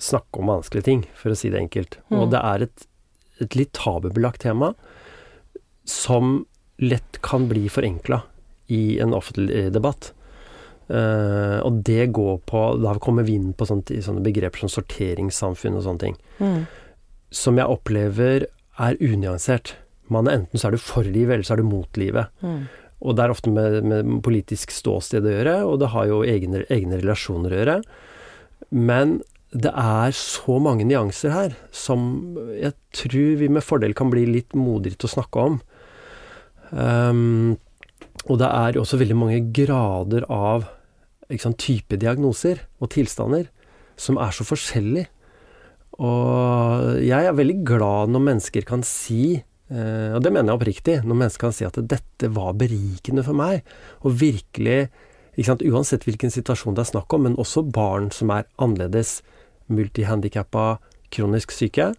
[0.00, 1.98] snakke om vanskelige ting, for å si det enkelt.
[2.08, 2.18] Mm.
[2.22, 2.86] Og det er et,
[3.44, 4.72] et litt tabubelagt tema
[5.84, 6.46] som
[6.80, 8.22] lett kan bli forenkla
[8.72, 10.12] i en offentlig debatt.
[10.90, 15.76] Uh, og det går på Da kommer vi inn på sånne, sånne begreper som sorteringssamfunn
[15.78, 16.64] og sånne ting Mm.
[17.30, 18.46] som jeg opplever
[18.80, 19.74] er unyansert.
[20.08, 22.26] Man er Enten så er du for livet, eller så er du mot livet.
[22.42, 22.64] Mm.
[23.00, 26.64] Og det er ofte med, med politisk ståsted å gjøre, og det har jo egne,
[26.68, 27.76] egne relasjoner å gjøre.
[28.76, 34.26] Men det er så mange nyanser her som jeg tror vi med fordel kan bli
[34.28, 35.56] litt modigere til å snakke om.
[36.70, 37.56] Um,
[38.28, 40.68] og det er også veldig mange grader av
[41.40, 43.48] sant, type diagnoser og tilstander
[44.00, 45.08] som er så forskjellige.
[46.00, 50.96] Og jeg er veldig glad når mennesker kan si, eh, og det mener jeg oppriktig,
[51.06, 53.64] når mennesker kan si at dette var berikende for meg,
[54.04, 54.90] og virkelig
[55.46, 59.20] sant, Uansett hvilken situasjon det er snakk om, men også barn som er annerledes,
[59.70, 60.80] multihandikappa,
[61.14, 61.92] kronisk syke,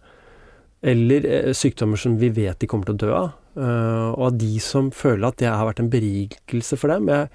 [0.82, 3.32] eller uh, sykdommer som vi vet de kommer til å dø av.
[3.52, 7.28] Uh, og av de som føler at det har vært en berikelse for dem, jeg,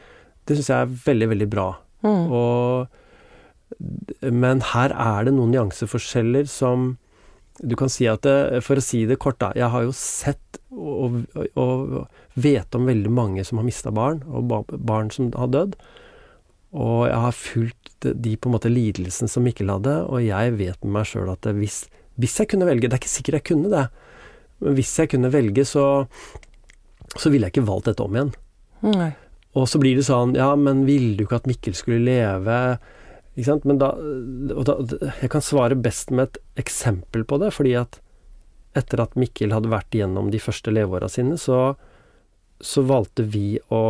[0.47, 1.67] det syns jeg er veldig, veldig bra.
[2.05, 2.31] Mm.
[2.37, 2.87] Og,
[4.31, 6.95] men her er det noen nyanseforskjeller som
[7.57, 8.25] Du kan si at
[8.61, 9.51] For å si det kort, da.
[9.57, 14.21] Jeg har jo sett og, og, og vet om veldig mange som har mista barn,
[14.27, 15.77] og barn som har dødd.
[16.77, 20.83] Og jeg har fulgt de, på en måte lidelsene som Mikkel hadde, og jeg vet
[20.83, 21.85] med meg sjøl at hvis,
[22.21, 23.85] hvis jeg kunne velge Det er ikke sikkert jeg kunne det,
[24.61, 25.85] men hvis jeg kunne velge, så,
[27.15, 28.35] så ville jeg ikke valgt dette om igjen.
[28.85, 29.11] Nei.
[29.57, 32.77] Og så blir det sånn Ja, men ville du ikke at Mikkel skulle leve?
[33.37, 33.67] Ikke sant?
[33.69, 33.91] Men da,
[34.65, 34.75] da
[35.21, 38.01] Jeg kan svare best med et eksempel på det, fordi at
[38.77, 41.77] etter at Mikkel hadde vært gjennom de første leveåra sine, så
[42.63, 43.83] så valgte vi å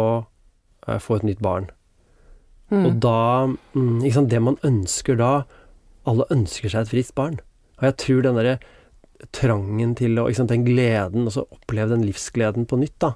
[0.87, 1.69] eh, få et nytt barn.
[2.71, 2.83] Mm.
[2.83, 5.45] Og da mm, ikke sant, Det man ønsker da
[6.03, 7.37] Alle ønsker seg et friskt barn.
[7.79, 8.57] Og jeg tror den derre
[9.31, 13.13] trangen til å Den gleden, og så oppleve den livsgleden på nytt, da.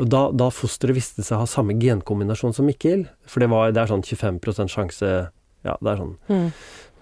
[0.00, 3.74] Og da, da fosteret viste seg å ha samme genkombinasjon som Mikkel, for det, var,
[3.76, 5.10] det er sånn 25% sjanse
[5.66, 6.48] Ja, det er sånn Mm.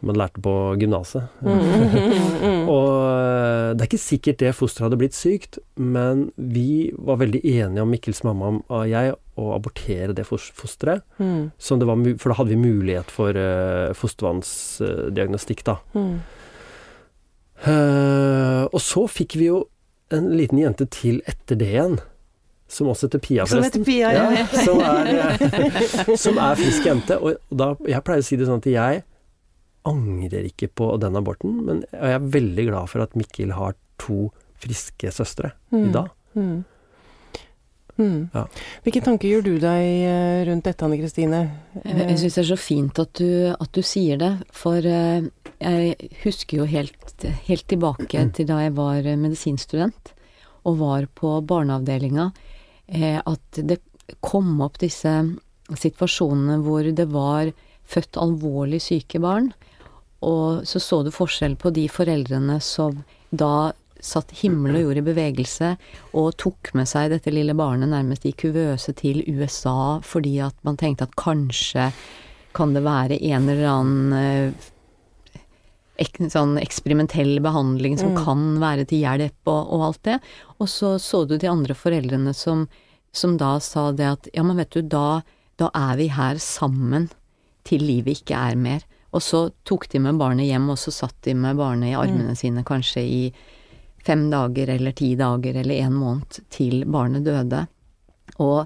[0.02, 1.26] man lærte på gymnaset.
[1.44, 1.58] Mm,
[2.40, 2.68] mm.
[2.72, 7.42] Og øh, det er ikke sikkert det fosteret hadde blitt sykt, men vi var veldig
[7.44, 11.04] enige om Mikkels mamma og jeg å abortere det fos- fosteret.
[11.20, 11.50] Mm.
[11.52, 15.76] Det var, for da hadde vi mulighet for uh, fostervannsdiagnostikk, da.
[15.92, 16.14] Mm.
[17.60, 19.66] Uh, og så fikk vi jo
[20.16, 21.98] en liten jente til etter det igjen.
[22.70, 23.84] Som også heter Pia, Som heter forresten.
[23.84, 24.26] Pia, ja.
[24.30, 25.08] Ja, som, er,
[26.06, 27.16] eh, som er frisk jente.
[27.18, 29.00] Og da, jeg pleier å si det sånn at jeg
[29.90, 34.28] angrer ikke på den aborten, men jeg er veldig glad for at Mikkel har to
[34.60, 35.92] friske søstre i Mm.
[35.96, 36.10] dag.
[36.36, 36.58] Mm.
[38.00, 38.30] Mm.
[38.32, 38.46] Ja.
[38.84, 41.40] Hvilke tanker gjør du deg eh, rundt dette, Anne Kristine?
[41.84, 45.26] Jeg, jeg syns det er så fint at du, at du sier det, for eh,
[45.60, 50.14] jeg husker jo helt, helt tilbake til da jeg var eh, medisinstudent
[50.68, 52.49] og var på barneavdelinga, eh,
[52.90, 53.78] at det
[54.26, 55.12] kom opp disse
[55.70, 57.52] situasjonene hvor det var
[57.90, 59.52] født alvorlig syke barn,
[60.26, 62.98] og så så du forskjell på de foreldrene som
[63.30, 63.70] da
[64.04, 65.70] satt himmel og jord i bevegelse
[66.16, 70.78] og tok med seg dette lille barnet nærmest i kuvøse til USA fordi at man
[70.80, 71.90] tenkte at kanskje
[72.56, 74.70] kan det være en eller annen eh,
[76.00, 78.24] ek, sånn eksperimentell behandling som Mm.
[78.24, 80.18] kan være til hjelp og, og alt det.
[80.58, 82.68] Og så så du de andre foreldrene som,
[83.12, 85.22] som da sa det at ja, men vet du, da,
[85.60, 87.10] da er vi her sammen
[87.68, 88.86] til livet ikke er mer.
[89.12, 92.36] Og så tok de med barnet hjem, og så satt de med barnet i armene
[92.38, 93.22] sine kanskje i
[94.06, 97.66] fem dager eller ti dager eller en måned til barnet døde.
[98.38, 98.62] Og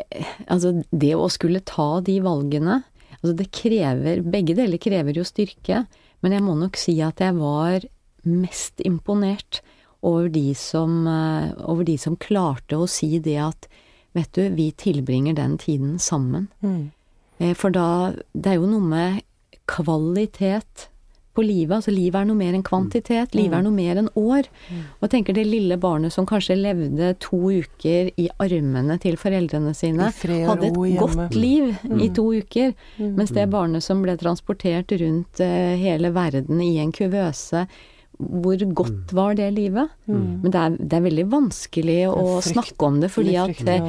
[0.00, 2.82] eh, altså, det å skulle ta de valgene
[3.22, 5.84] Altså, det krever Begge deler krever jo styrke,
[6.22, 7.84] men jeg må nok si at jeg var
[8.22, 9.60] mest imponert
[10.02, 13.68] over de som, eh, over de som klarte å si det at
[14.12, 16.48] Vet du, vi tilbringer den tiden sammen.
[16.60, 16.90] Mm.
[17.38, 19.22] Eh, For da Det er jo noe med
[19.66, 20.88] kvalitet
[21.34, 21.74] på livet.
[21.78, 23.36] Altså livet er noe mer enn kvantitet.
[23.36, 24.48] Livet er noe mer enn år.
[24.98, 29.74] Og jeg tenker det lille barnet som kanskje levde to uker i armene til foreldrene
[29.76, 32.74] sine, fred hadde et godt liv i to uker.
[32.98, 33.14] Mm.
[33.20, 37.66] Mens det barnet som ble transportert rundt eh, hele verden i en kuvøse,
[38.42, 39.90] hvor godt var det livet?
[40.06, 40.40] Mm.
[40.42, 43.88] Men det er, det er veldig vanskelig å frykt- snakke om det, fordi at eh,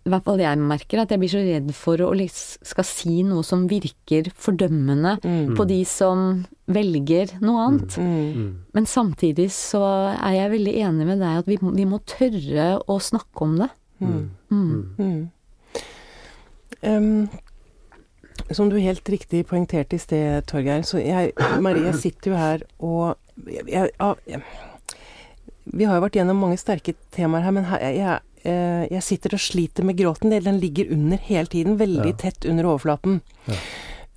[0.00, 3.42] i hvert fall jeg merker at jeg blir så redd for å skal si noe
[3.46, 5.54] som virker fordømmende Mm.
[5.56, 7.96] på de som velger noe annet.
[7.98, 8.34] Mm.
[8.34, 8.50] Mm.
[8.74, 9.82] Men samtidig så
[10.14, 13.70] er jeg veldig enig med deg at vi, vi må tørre å snakke om det.
[14.00, 14.30] Mm.
[14.50, 14.96] Mm.
[14.98, 15.30] Mm.
[16.82, 17.28] Em,
[18.50, 23.18] som du helt riktig poengterte i sted, Torgeir, så jeg Marie sitter jo her og
[23.46, 23.90] jeg,
[24.26, 24.42] jeg,
[25.70, 29.34] Vi har jo vært gjennom mange sterke temaer her, men her, jeg, jeg, eh, sitter
[29.36, 30.30] og sliter med gråten.
[30.44, 32.16] Den ligger under hele tiden, veldig Ja.
[32.16, 33.20] tett under overflaten.
[33.46, 33.54] Ja.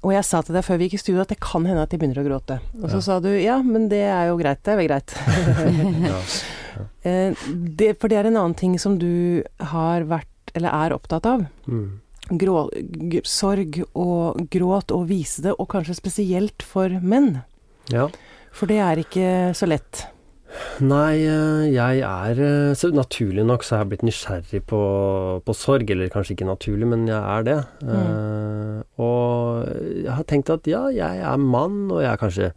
[0.04, 1.92] Og jeg sa til deg før vi gikk i studio at det kan hende at
[1.92, 2.60] jeg begynner å gråte.
[2.82, 3.02] Og så Ja.
[3.02, 4.64] sa du ja, men det er jo greit.
[4.64, 5.14] Det er vel greit.
[6.10, 6.20] Ja.
[7.06, 7.36] Eh,
[7.78, 11.46] det, for det er en annen ting som du har vært, eller er opptatt av.
[11.68, 12.00] Mm.
[12.40, 12.70] Grå,
[13.28, 17.44] sorg og gråt, og vise det, og kanskje spesielt for menn.
[17.92, 18.08] ja.
[18.54, 20.06] For det er ikke så lett.
[20.86, 24.82] Nei, eh, jeg er eh, så Naturlig nok så har jeg blitt nysgjerrig på,
[25.46, 25.90] på sorg.
[25.90, 27.58] Eller kanskje ikke naturlig, men jeg er det.
[27.88, 29.66] Eh, og
[30.04, 32.52] jeg har tenkt at ja, jeg er mann, og jeg er kanskje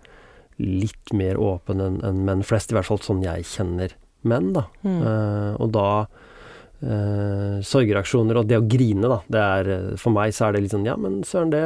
[0.61, 2.73] litt mer åpen enn en menn flest.
[2.73, 4.67] I hvert fall sånn jeg kjenner menn, da.
[4.83, 5.01] Mm.
[5.03, 9.21] Uh, og da uh, Sorgreaksjoner og det å grine, da.
[9.29, 11.63] Det er, for meg så er det litt sånn Ja, men søren, det,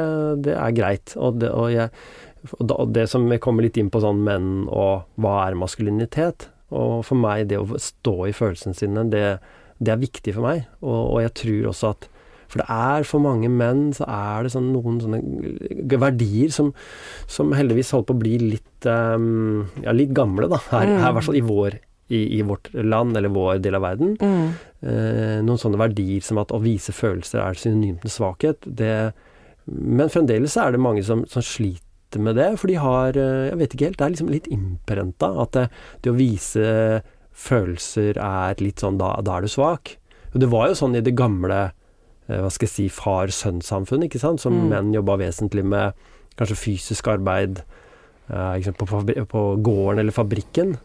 [0.47, 1.15] det er greit.
[1.17, 1.89] Og det, og jeg,
[2.59, 6.47] og det som jeg kommer litt inn på sånn menn og hva er maskulinitet.
[6.71, 9.25] Og for meg, det å stå i følelsene sine, det,
[9.83, 10.63] det er viktig for meg.
[10.81, 12.07] Og, og jeg tror også at
[12.51, 15.19] For det er for mange menn, så er det sånn noen sånne
[16.01, 16.73] verdier som,
[17.31, 20.59] som heldigvis holder på å bli litt um, Ja, litt gamle, da.
[20.71, 20.97] Her, Mm.
[20.99, 21.77] her i hvert fall i vår
[22.11, 24.17] i, i vårt land, eller vår del av verden.
[24.19, 24.47] Mm.
[24.83, 28.67] Eh, noen sånne verdier som at å vise følelser er synonymt med svakhet.
[28.67, 29.13] Det,
[29.71, 31.87] men fremdeles er det mange som, som sliter
[32.19, 35.29] med det, for de har eh, Jeg vet ikke helt, det er liksom litt innprenta
[35.43, 35.65] at det,
[36.03, 39.95] det å vise følelser er litt sånn Da, da er du svak.
[40.33, 41.71] Og det var jo sånn i det gamle
[42.27, 44.67] eh, hva skal jeg si, far-sønn-samfunnet, ikke sant, som Mm.
[44.69, 45.93] menn jobba vesentlig med
[46.39, 47.63] kanskje fysisk arbeid
[48.31, 48.85] eh, på,
[49.31, 50.77] på gården eller fabrikken.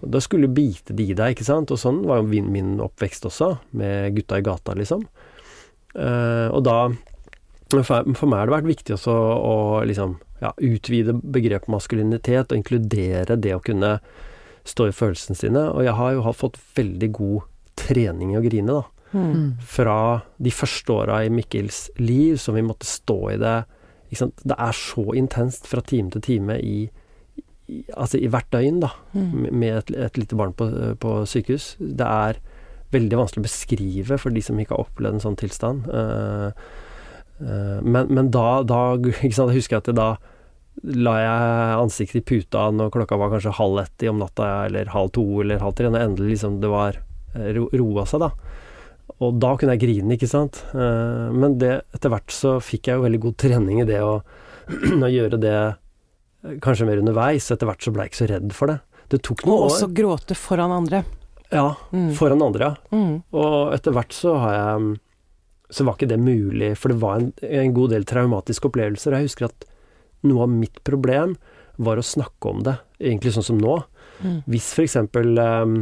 [0.00, 1.70] Da skulle du bite de i deg, ikke sant.
[1.70, 5.04] Og sånn var jo min, oppvekst også, med gutta i gata, liksom.
[5.94, 6.88] Eh, og da
[7.70, 7.84] for,
[8.16, 9.54] for meg har det vært viktig også å
[9.86, 13.98] liksom ja, utvide begrepet maskulinitet og inkludere det å kunne
[14.68, 15.66] stå i følelsene sine.
[15.74, 17.48] Og jeg har jo fått veldig god
[17.80, 18.84] trening i å grine, da.
[19.10, 19.58] Mm.
[19.66, 23.58] Fra de første åra i Mikkels liv, som vi måtte stå i det
[24.10, 24.42] ikke sant?
[24.42, 26.78] Det er så intenst fra time til time i,
[27.70, 29.52] i Altså i hvert døgn, da, Mm.
[29.52, 30.66] med et, et lite barn på,
[30.98, 31.76] på sykehus.
[31.78, 32.40] Det er
[32.90, 35.86] veldig vanskelig å beskrive for de som ikke har opplevd en sånn tilstand.
[35.86, 36.50] Uh,
[37.38, 40.16] eh, men, men da, da ikke sant, Jeg husker at det da
[40.82, 45.10] la jeg ansiktet i puta når klokka var kanskje halv ett om natta, eller halv
[45.12, 46.96] to eller halv tre, når endelig liksom det var
[47.34, 48.30] eh, ro, roa seg, da.
[49.20, 50.62] Og da kunne jeg grine, ikke sant.
[50.72, 54.14] Eh, men det, etter hvert så fikk jeg jo veldig god trening i det å,
[55.04, 57.50] å gjøre det eh, kanskje mer underveis.
[57.52, 58.78] Etter hvert så ble jeg ikke så redd for det.
[59.10, 59.94] Det tok Og noen også år.
[60.00, 61.02] gråte foran andre.
[61.50, 62.12] Ja, Mm.
[62.14, 62.96] foran andre, ja.
[62.96, 63.14] Mm.
[63.34, 64.98] Og etter hvert så har jeg
[65.74, 69.12] Så var ikke det mulig, for det var en, en god del traumatiske opplevelser.
[69.12, 69.66] Og jeg husker at
[70.26, 71.36] noe av mitt problem
[71.80, 73.78] var å snakke om det, egentlig sånn som nå.
[74.20, 74.38] Mm.
[74.52, 75.76] Hvis for eksempel um,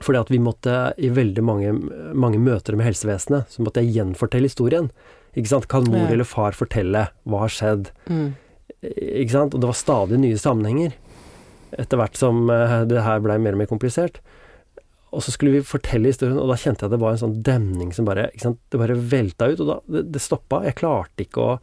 [0.00, 1.72] fordi at vi måtte i veldig mange,
[2.16, 4.88] mange møter med helsevesenet, så måtte jeg gjenfortelle historien.
[5.36, 5.68] Ikke sant?
[5.68, 6.14] Kan mor Ja.
[6.14, 7.90] eller far fortelle hva har skjedd?
[8.08, 8.30] Mm.
[8.80, 9.54] Ikke sant?
[9.54, 10.94] Og det var stadig nye sammenhenger.
[11.76, 14.22] Etter hvert som eh, det her blei mer og mer komplisert.
[15.12, 17.42] Og så skulle vi fortelle historien, og da kjente jeg at det var en sånn
[17.44, 18.30] demning som bare?
[18.32, 19.60] Det bare velta ut.
[19.60, 20.62] Og da det, det stoppa.
[20.64, 21.58] Jeg klarte ikke å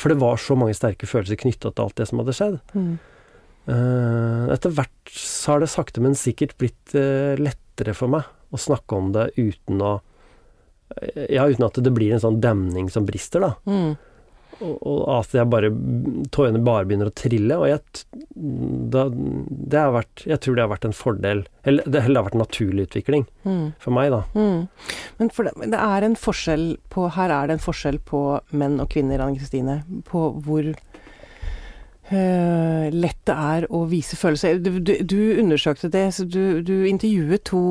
[0.00, 2.56] For det var så mange sterke følelser knytta til alt det som hadde skjedd.
[2.74, 2.94] Mm.
[3.64, 8.60] Eh, etter hvert så har det sakte, men sikkert blitt eh, lettere for meg å
[8.60, 9.94] snakke om det uten å
[10.98, 13.54] eh, Ja, uten at det blir en sånn demning som brister, da.
[13.64, 13.94] Mm.
[14.60, 15.70] Og, og at jeg bare
[16.34, 17.56] Tårene bare begynner å trille.
[17.58, 17.80] Og jeg,
[18.94, 22.20] da, det har vært Jeg tror det har vært en fordel Eller det, eller det
[22.20, 23.72] har vært en naturlig utvikling Mm.
[23.78, 24.22] for meg, da.
[24.32, 24.68] Mm.
[25.18, 26.62] Men for det, det er en forskjell
[26.94, 28.20] på Her er det en forskjell på
[28.56, 29.82] menn og kvinner, Anne Kristine.
[30.08, 30.70] På hvor
[32.10, 34.58] eh, lett det er å vise følelser.
[34.64, 37.62] Du, du, du undersøkte det, så du, du intervjuet to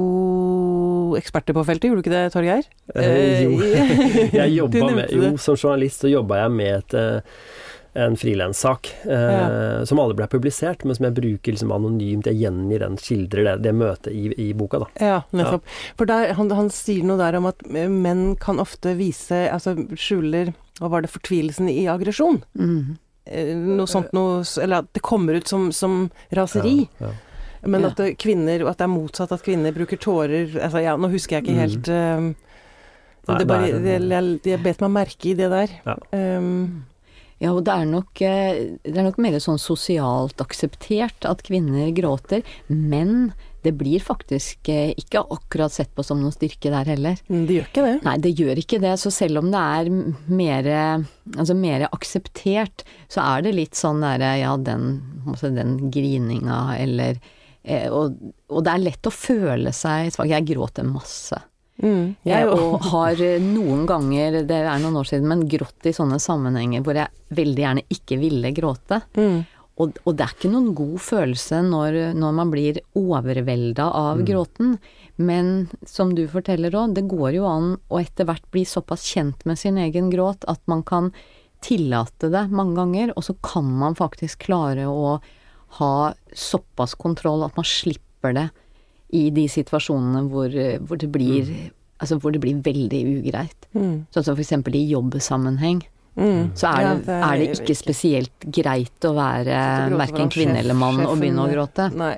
[1.19, 2.65] eksperter på feltet, gjorde du ikke det, Torgeir?
[2.95, 7.29] Eh, jo, Eh, jeg jobba med Jo, som journalist så jobba jeg med et,
[7.93, 12.25] en frilanssak eh, som aldri ble publisert, men som jeg bruker liksom anonymt.
[12.31, 14.89] Jeg gjengir den, skildrer det, det møtet i, i boka, da.
[14.97, 15.69] Ja, nettopp.
[15.99, 20.53] For der, han, han sier noe der om at menn kan ofte vise Altså skjuler
[20.79, 21.11] Hva var det?
[21.13, 22.41] Fortvilelsen i aggresjon.
[22.57, 22.95] Mm.
[23.25, 26.89] Eh, Noe sånt noe Eller at det kommer ut som, som raseri.
[26.99, 27.13] Ja, ja.
[27.65, 27.87] Men Ja.
[27.93, 31.37] at det, kvinner At det er motsatt, at kvinner bruker tårer altså, ja, Nå husker
[31.37, 31.61] jeg ikke Mm.
[31.63, 31.83] helt
[33.23, 35.69] Det Nei, det, bare, det det, jeg, jeg bet meg merke i det der.
[35.85, 35.95] Ja.
[36.11, 36.83] Um,
[37.39, 41.89] Ja, og det er, nok, eh, det er nok mer sånn sosialt akseptert at kvinner
[41.95, 47.21] gråter, men det blir faktisk eh, ikke akkurat sett på som noen styrke der heller.
[47.27, 47.93] det gjør ikke det.
[48.07, 48.95] Nei, det gjør ikke det.
[49.01, 49.91] Så selv om det er
[50.33, 50.69] mer,
[51.37, 54.99] altså mer akseptert, så er det litt sånn derre ja, den,
[55.41, 57.17] den grininga eller
[57.63, 58.19] eh, og,
[58.51, 60.31] og det er lett å føle seg svak.
[60.33, 61.39] Jeg gråter masse.
[61.81, 65.95] Mm, jeg og har eh, noen ganger, det er noen år siden, men grått i
[65.95, 69.01] sånne sammenhenger hvor jeg veldig gjerne ikke ville gråte.
[69.17, 69.39] Mm,
[69.81, 74.75] Og, og det er ikke noen god følelse når, når man blir overvelda av gråten.
[75.17, 79.45] Men som du forteller òg, det går jo an å etter hvert bli såpass kjent
[79.49, 81.09] med sin egen gråt at man kan
[81.63, 85.15] tillate det mange ganger, og så kan man faktisk klare å
[85.79, 85.93] ha
[86.37, 88.49] såpass kontroll at man slipper det
[89.13, 90.53] i de situasjonene hvor,
[90.85, 91.55] hvor det blir
[92.03, 93.67] Altså hvor det blir veldig ugreit.
[93.71, 95.77] mm, Sånn som for eksempel i jobbsammenheng
[96.15, 96.51] mm.
[96.55, 99.57] så er, Ja, det, er det ikke spesielt greit å være
[99.97, 101.89] verken kvinne eller mann og begynne å gråte.
[101.95, 102.17] Nei.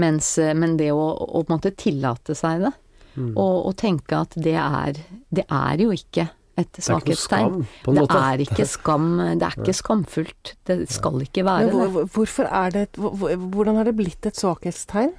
[0.00, 2.72] Mens, eh, men det å, å på en måte tillate seg det,
[3.12, 3.34] Mm.
[3.36, 4.96] og, og tenke at det er
[5.28, 7.58] Det er jo ikke et Det svakhetstegn.
[7.84, 10.54] Det er ikke skam, det er ikke skamfullt.
[10.64, 11.90] Det skal ikke Men være hvor, det.
[11.92, 15.12] hvor- hvorfor er det et, hvor, hvor- Hvordan har det blitt et svakhetstegn?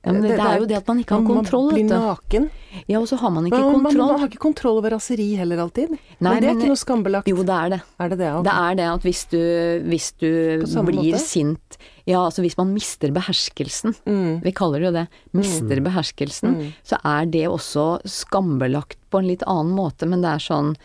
[0.00, 2.44] Ja, men det, det er jo det at man ikke har kontroll, Man blir naken.
[2.88, 5.60] Ja, og så har man ikke Men man, man, har ikke kontroll over raseri heller
[5.60, 5.90] alltid.
[5.92, 7.28] Nei, men det er men- ikke noe skambelagt.
[7.28, 7.80] Jo, det er det.
[8.00, 8.30] Er det det?
[8.32, 8.44] okay.
[8.48, 9.40] Det er det at hvis du,
[9.90, 10.28] hvis du
[10.88, 11.20] blir måte?
[11.20, 11.76] sint
[12.08, 14.40] Ja, altså hvis man mister beherskelsen, Mm.
[14.42, 16.72] vi kaller det jo det, mister beherskelsen, Mm.
[16.82, 20.76] så er det også skambelagt på en litt annen måte, men det er sånn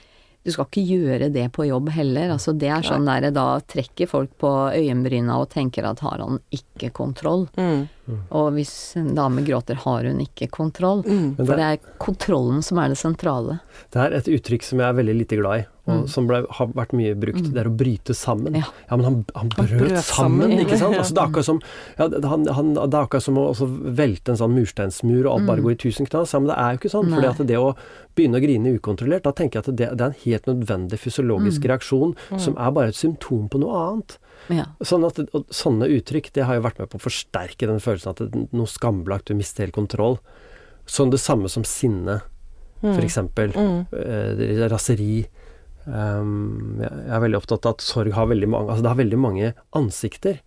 [0.46, 2.30] du skal ikke gjøre det på jobb heller.
[2.36, 6.38] Altså det er sånn der da trekker folk på øyenbryna og tenker at har han
[6.54, 7.48] ikke kontroll?
[7.58, 7.88] Mm.
[8.30, 11.02] Og hvis en dame gråter, har hun ikke kontroll?
[11.02, 11.32] Mm.
[11.40, 13.58] For det, er kontrollen som er det sentrale.
[13.94, 16.08] det er et uttrykk som jeg er veldig lite glad i, og Mm.
[16.10, 17.46] som ble, har vært mye brukt.
[17.46, 17.52] Mm.
[17.54, 18.56] Det er å bryte sammen.
[18.56, 18.64] Ja.
[18.98, 20.96] men han, han brøt, brøt sammen, sammen, ikke sant?
[20.98, 21.60] Altså, det er akkurat som
[22.00, 23.54] ja, han, han, det er akkurat som å
[23.96, 25.64] velte en sånn mursteinsmur, og alt bare Mm.
[25.68, 26.34] går i tusen knas.
[26.34, 27.36] Ja, men det er jo ikke sånn.
[27.38, 27.76] For det å
[28.16, 31.62] begynne å grine ukontrollert, da tenker jeg at det, det er en helt nødvendig fysiologisk
[31.70, 34.18] reaksjon, som er bare et symptom på noe annet.
[34.50, 34.66] Ja.
[34.82, 35.16] Sånn at,
[35.54, 38.48] sånne uttrykk det har jo vært med på å forsterke den følelsen at det er
[38.58, 40.18] noe skambelagt, du mister helt kontroll.
[40.88, 42.22] Sånn det samme som sinne,
[42.84, 43.00] Mm.
[43.02, 43.54] eksempel.
[43.56, 43.88] Mm.
[43.94, 45.26] Eh, raseri.
[45.86, 49.20] Um, jeg er veldig opptatt av at sorg har veldig mange Altså det har veldig
[49.22, 50.40] mange ansikter.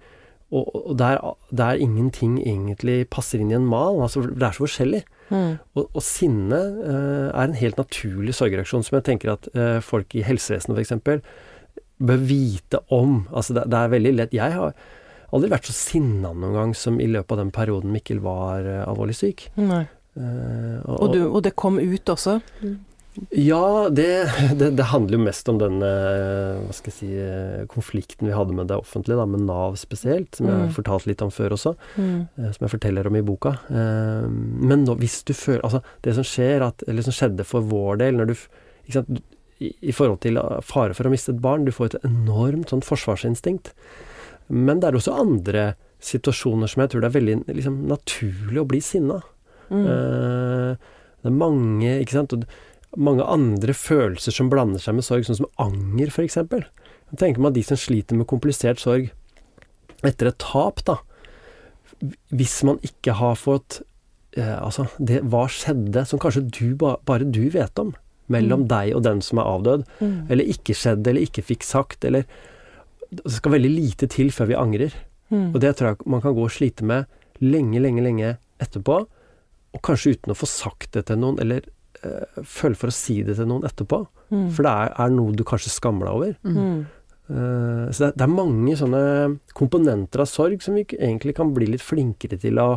[0.48, 1.18] Og, og der,
[1.52, 4.00] der ingenting egentlig passer inn i en mal.
[4.00, 5.02] Altså det er så forskjellig.
[5.28, 5.58] Mm.
[5.76, 10.16] Og, og sinne eh, er en helt naturlig sorgreaksjon som jeg tenker at eh, folk
[10.16, 11.20] i helsevesenet f.eks.
[12.00, 13.26] bør vite om.
[13.28, 14.72] Altså det, det er veldig lett Jeg har
[15.36, 18.82] aldri vært så sinna noen gang som i løpet av den perioden Mikkel var eh,
[18.88, 19.50] alvorlig syk.
[19.60, 19.84] Nei.
[20.16, 22.38] Eh, Og, du, og det kom ut også?
[23.34, 24.06] Ja, det,
[24.60, 28.34] det, det handler jo mest om den eh, hva skal jeg si, eh, konflikten vi
[28.36, 30.62] hadde med det offentlige, da, med Nav spesielt, som jeg Mm.
[30.66, 31.72] har fortalt litt om før også.
[31.96, 32.28] Mm.
[32.38, 33.56] eh, som jeg forteller om i boka.
[33.70, 37.98] Men nå, hvis du føler Altså, det som skjer, at, eller som skjedde for vår
[38.04, 39.20] del, når du ikke sant,
[39.60, 42.84] i, I forhold til fare for å miste et barn, du får et enormt sånn
[42.86, 43.72] forsvarsinstinkt.
[44.48, 45.64] Men det er også andre
[46.00, 49.18] situasjoner som jeg tror det er veldig liksom, naturlig å bli sinna.
[49.68, 49.82] Mm.
[51.18, 52.44] Det er mange, ikke sant, og
[52.96, 56.38] mange andre følelser som blander seg med sorg, sånn som anger, f.eks.
[57.18, 59.10] Tenker man de som sliter med komplisert sorg
[60.06, 60.98] etter et tap, da
[62.30, 63.80] Hvis man ikke har fått
[64.36, 67.94] eh, Altså, det, hva skjedde som kanskje du, ba, bare du vet om,
[68.28, 68.68] mellom Mm.
[68.68, 70.30] deg og den som er avdød, Mm.
[70.30, 72.24] eller ikke skjedde, eller ikke fikk sagt, eller
[73.10, 74.92] Det skal veldig lite til før vi angrer.
[75.30, 75.54] Mm.
[75.54, 77.06] Og det tror jeg man kan gå og slite med
[77.40, 79.06] lenge, lenge, lenge etterpå.
[79.72, 81.62] Og kanskje uten å få sagt det til noen, eller
[82.44, 84.02] føle for å si det til noen etterpå.
[84.30, 84.46] Mm.
[84.54, 86.36] For det er, er noe du kanskje skammer deg over.
[86.44, 86.78] Mm.
[87.28, 89.02] Eh, så det, er- det er mange sånne
[89.58, 92.68] komponenter av sorg som vi egentlig kan bli litt flinkere til å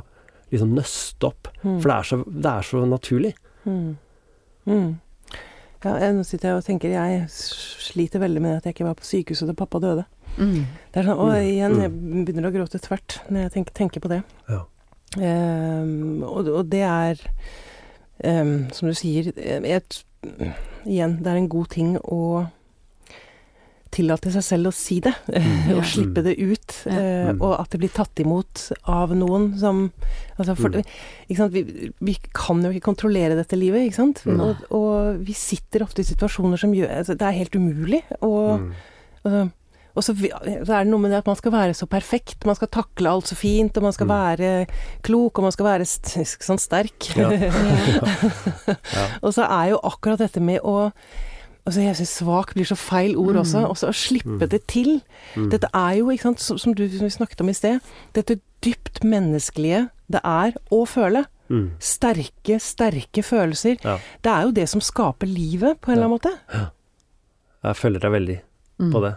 [0.52, 1.48] liksom nøste opp.
[1.64, 1.78] Mm.
[1.80, 3.34] For det er så, det er så naturlig.
[3.66, 3.92] Mm.
[4.68, 4.90] Mm.
[5.84, 8.96] Ja, jeg- nå sitter jeg og tenker Jeg sliter veldig med at jeg ikke var
[9.00, 10.04] på sykehuset da pappa døde.
[10.38, 10.66] Mm.
[10.94, 11.92] Det er sånn, og igjen, jeg
[12.26, 14.22] begynner å gråte tvert når jeg tenker, tenker på det.
[14.50, 14.62] Ja.
[15.20, 17.20] Um, og, og det er
[18.24, 20.04] ehm, Som du sier et,
[20.86, 22.48] Igjen, det er en god ting å
[23.92, 25.12] tillate seg selv å si det.
[25.32, 25.78] Mm.
[25.78, 26.76] og slippe det ut.
[26.86, 26.98] Mm.
[26.98, 27.42] eh, Mm.
[27.42, 29.92] og at det blir tatt imot av noen som
[30.40, 31.50] altså for, Mm.
[31.52, 34.22] Vi, vi kan jo ikke kontrollere dette livet, ikke sant?
[34.26, 34.40] Mm.
[34.42, 38.04] Og, og vi sitter ofte i situasjoner som gjør altså, Det er helt umulig.
[38.22, 38.60] Og,
[39.26, 39.52] Mm.
[39.96, 42.56] Og, så, så er det noe med det at man skal være så perfekt, man
[42.56, 44.14] skal takle alt så fint, og man skal Mm.
[44.14, 44.68] være
[45.04, 47.12] klok, og man skal være st sånn sterk.
[47.18, 47.30] Ja.
[47.32, 49.06] Ja.
[49.22, 50.92] og så er jo akkurat dette med å
[51.62, 53.42] Altså jeg syns svak blir så feil ord Mm.
[53.44, 53.60] også.
[53.70, 54.50] Også å slippe Mm.
[54.50, 55.02] det til.
[55.38, 55.52] Mm.
[55.52, 57.80] Dette er jo, ikke sant, som, som du som vi snakket om i sted,
[58.14, 61.22] dette dypt menneskelige det er å føle.
[61.52, 61.70] Mm.
[61.80, 63.78] Sterke, sterke følelser.
[63.86, 64.00] Ja.
[64.24, 66.34] Det er jo det som skaper livet, på en eller annen måte.
[67.64, 68.42] Jeg følger deg veldig
[68.82, 68.92] Mm.
[68.92, 69.16] på det.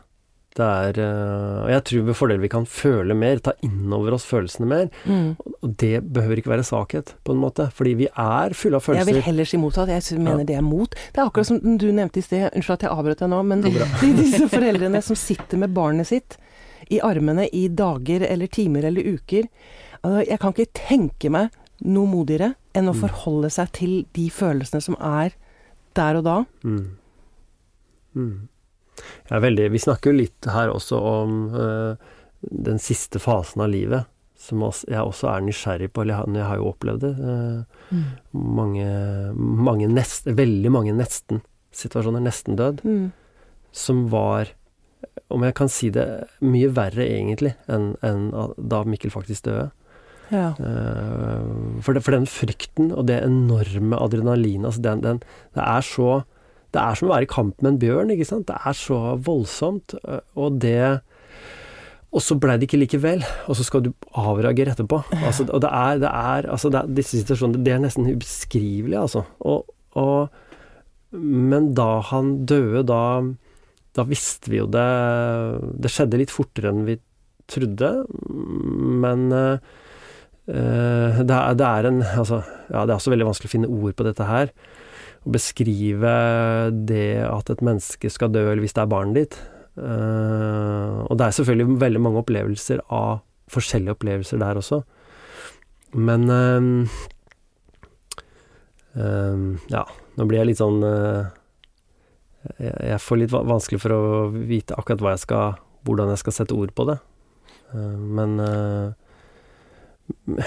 [0.55, 4.25] Det er eh, Og jeg tror med fordel vi kan føle mer, ta innover oss
[4.29, 4.85] følelsene mer.
[5.05, 5.33] Mm.
[5.65, 7.67] Og det behøver ikke være svakhet, på en måte.
[7.75, 9.09] Fordi vi er fulle av følelser.
[9.11, 9.91] Jeg vil heller si motsatt.
[9.91, 10.49] Jeg mener Ja.
[10.53, 10.91] det er mot.
[10.95, 13.63] Det er akkurat som du nevnte i sted, unnskyld at jeg avbrøt deg nå, men
[14.23, 16.39] disse foreldrene som sitter med barnet sitt
[16.91, 19.49] i armene i dager eller timer eller uker.
[20.05, 21.51] Altså, jeg kan ikke tenke meg
[21.83, 23.01] noe modigere enn å Mm.
[23.09, 25.33] forholde seg til de følelsene som er
[25.97, 26.45] der og da.
[26.63, 26.91] Mm.
[28.15, 28.49] Mm.
[29.29, 31.95] Jeg er veldig, vi snakker jo litt her også om uh,
[32.51, 34.05] den siste fasen av livet,
[34.39, 37.15] som også, jeg også er nysgjerrig på, eller jeg, har- jeg har jo opplevd det.
[37.19, 38.05] Uh, Mm.
[38.33, 38.85] mange,
[39.37, 43.13] mange nest, veldig mange nesten-situasjoner, nesten død, Mm.
[43.73, 44.49] som var,
[45.31, 46.07] om jeg kan si det,
[46.41, 49.71] mye verre egentlig enn enn da Mikkel faktisk døde.
[50.33, 50.55] Ja.
[50.59, 55.19] Eh, For, det, for den frykten og det enorme adrenalinet, altså den, den,
[55.55, 56.25] det er så
[56.75, 58.49] Det er som å være i kamp med en bjørn, ikke sant.
[58.51, 61.01] Det er så voldsomt, eh, og det
[62.15, 65.01] Og så blei det ikke likevel, og så skal du avreagere etterpå.
[65.19, 69.01] Altså, og det er, det er, altså det er Disse situasjonene, det er nesten ubeskrivelig,
[69.01, 69.25] altså.
[69.41, 69.67] Og,
[69.99, 70.29] og
[71.11, 73.01] Men da han døde, da
[73.95, 74.89] da visste vi jo det
[75.83, 76.99] Det skjedde litt fortere enn vi
[77.45, 77.91] trodde,
[79.05, 79.59] men eh,
[80.49, 82.39] det, er, det er en Altså,
[82.73, 84.53] ja, det er også veldig vanskelig å finne ord på dette her.
[85.25, 86.15] Å beskrive
[86.89, 89.37] det at et menneske skal dø, eller hvis det er barnet ditt.
[89.75, 94.83] Uh, og det er selvfølgelig veldig mange opplevelser av forskjellige opplevelser der også.
[95.95, 96.63] Men uh,
[98.99, 99.39] uh,
[99.73, 99.83] Ja,
[100.15, 105.15] nå blir jeg litt sånn jeg, jeg får litt vanskelig for å vite akkurat hva
[105.17, 106.97] jeg skal hvordan jeg skal sette ord på det.
[107.75, 108.39] Men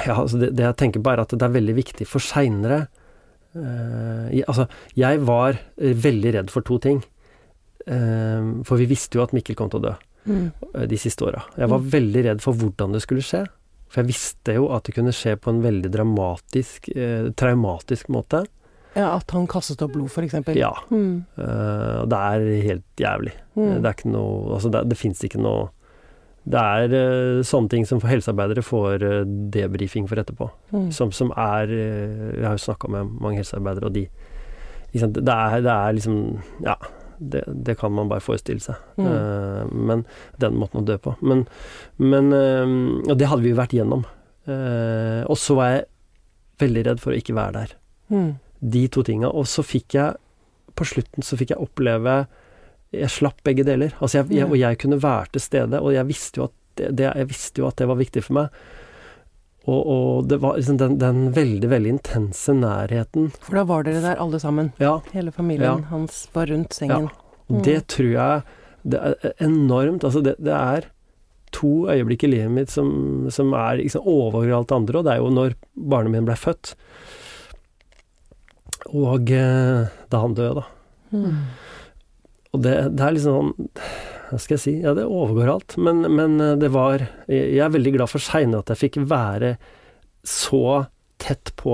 [0.07, 2.87] ja, altså det, det jeg tenker på, er at det er veldig viktig for seinere
[4.47, 7.03] Altså, jeg var eh, veldig redd for to ting.
[7.87, 9.95] Eh, for vi visste jo at Mikkel kom til å dø
[10.27, 10.51] Mm.
[10.75, 11.41] eh, de siste åra.
[11.57, 11.89] Jeg var Mm.
[11.89, 13.45] veldig redd for hvordan det skulle skje.
[13.87, 18.45] For jeg visste jo at det kunne skje på en veldig dramatisk, eh, traumatisk måte.
[18.93, 20.55] Ja, at han kastet opp blod, eksempel.
[20.55, 20.73] Ja.
[20.91, 21.25] Mm.
[21.37, 23.31] eh, det er helt jævlig.
[23.55, 23.81] Mm.
[23.81, 25.69] Det er ikke noe Altså, det, det fins ikke noe
[26.47, 30.47] Det er eh, sånne ting som for helsearbeidere får uh, debrifing for etterpå.
[30.71, 30.85] Mm.
[30.95, 34.05] Som, som er eh, Jeg har jo snakka med mange helsearbeidere, og de
[34.93, 36.21] liksom, det, er, det er liksom
[36.65, 36.77] Ja.
[37.17, 38.77] Det, det kan man bare forestille seg.
[39.01, 39.05] Mm.
[39.09, 40.03] Uh, men
[40.37, 41.15] den måten å dø på.
[41.25, 41.47] Men,
[41.97, 44.03] men uh, Og det hadde vi jo vært gjennom.
[44.45, 45.87] Uh, og så var jeg
[46.61, 47.73] veldig redd for å ikke være der.
[48.13, 48.29] Mm.
[48.61, 49.33] De to tinga.
[49.33, 50.21] Og så fikk jeg
[50.77, 52.19] På slutten så fikk jeg oppleve
[53.01, 53.93] Jeg slapp begge deler.
[54.01, 57.07] Altså jeg, jeg, og jeg kunne være til stede, og jeg visste jo at det,
[57.07, 58.59] jeg visste jo at det var viktig for meg.
[59.67, 63.31] Og, og det var liksom den, den veldig, veldig intense nærheten.
[63.43, 64.69] For da var dere der alle sammen.
[64.79, 65.89] Ja, Hele familien Ja.
[65.89, 67.09] hans var rundt sengen.
[67.09, 67.23] Ja.
[67.47, 67.61] Mm.
[67.63, 68.41] det tror jeg
[68.83, 70.03] det er enormt.
[70.03, 70.87] Altså det, det er
[71.55, 75.13] to øyeblikk i livet mitt som, som er liksom over alt det andre, og det
[75.13, 76.73] er jo når barnet mitt ble født.
[78.95, 81.17] Og eh, da han døde, da.
[81.17, 81.39] Mm.
[82.55, 83.71] Og det, det er liksom sånn
[84.27, 84.73] Hva skal jeg si?
[84.83, 85.75] Ja, det overgår alt.
[85.79, 89.01] Men, men eh, det var Jeg jeg er veldig glad for seinere at jeg fikk
[89.07, 89.55] være
[90.27, 90.85] så
[91.21, 91.73] tett på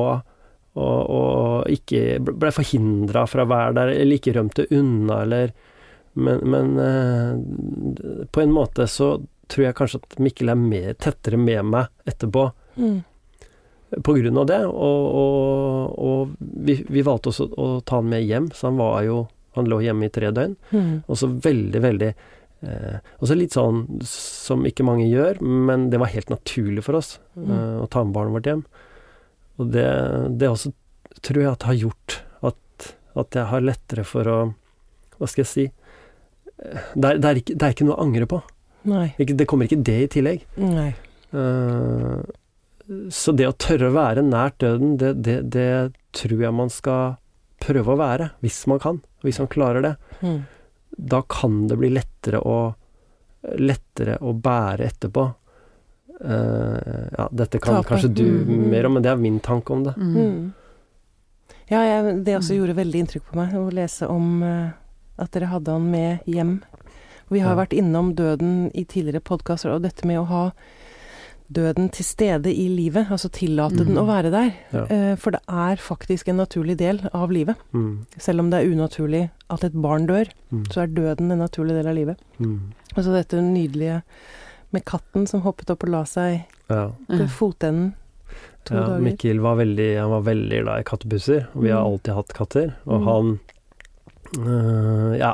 [0.74, 5.52] og, og ikke ble forhindra fra å være der, eller ikke rømte unna, eller
[6.14, 9.16] Men, men eh, på en måte så
[9.50, 13.04] tror jeg kanskje at Mikkel er mer, tettere med meg etterpå Mm.
[14.02, 14.62] på grunn av det.
[14.66, 19.04] Og, og, og vi, vi valgte også å ta han med hjem, så han var
[19.06, 19.20] jo
[19.56, 20.56] Han lå hjemme i tre døgn.
[20.72, 21.04] Mm.
[21.08, 26.12] Og så veldig, veldig eh, Også litt sånn som ikke mange gjør, men det var
[26.14, 27.50] helt naturlig for oss Mm.
[27.52, 28.64] eh, å ta med barnet vårt hjem.
[29.60, 29.88] Og det,
[30.40, 30.72] det også
[31.22, 34.38] tror jeg at har gjort at, at jeg har lettere for å
[35.20, 38.04] Hva skal jeg si eh, det er, det, er ikke, det er ikke noe å
[38.08, 38.42] angre på.
[39.22, 40.42] Ikke, det kommer ikke det i tillegg.
[40.60, 40.90] Nei.
[41.34, 42.24] Eh,
[43.14, 45.68] så det å tørre å være nært døden, det, det, det
[46.18, 47.16] tror jeg man skal
[47.64, 48.98] prøve å være, hvis man kan.
[49.24, 49.96] Hvis han klarer det.
[50.22, 50.42] Mm.
[50.98, 52.58] Da kan det bli lettere å
[53.60, 55.24] lettere å bære etterpå.
[56.24, 57.90] Uh, ja, dette kan Tape.
[57.90, 58.70] kanskje du Mm.
[58.70, 59.96] mer om, men det er min tanke om det.
[59.98, 60.54] Mm.
[61.68, 64.70] Ja, jeg, det også gjorde veldig inntrykk på meg å lese om uh,
[65.18, 66.62] at dere hadde han med hjem.
[67.30, 67.66] Vi har Ja.
[67.66, 70.52] vært innom døden i tidligere podkaster, og dette med å ha
[71.54, 74.02] døden til stede i livet, altså tillate den Mm.
[74.02, 74.52] å være der.
[74.74, 74.84] Ja.
[74.90, 77.56] Eh, For det er faktisk en naturlig del av livet.
[77.74, 81.40] Mm, Selv om det er unaturlig at et barn dør, mm, så er døden en
[81.40, 82.18] naturlig del av livet.
[82.40, 82.60] mm.
[82.98, 84.02] Og så dette nydelige
[84.72, 86.90] med katten som hoppet opp og la seg Ja.
[87.10, 87.94] ved fotenden
[88.66, 89.02] to ja, dager.
[89.02, 91.92] Mikkel var veldig, han var veldig glad i kattepusser, og vi har Mm.
[91.94, 92.74] alltid hatt katter.
[92.88, 93.06] Og Mm.
[93.06, 93.40] han
[94.40, 95.34] øh, Ja.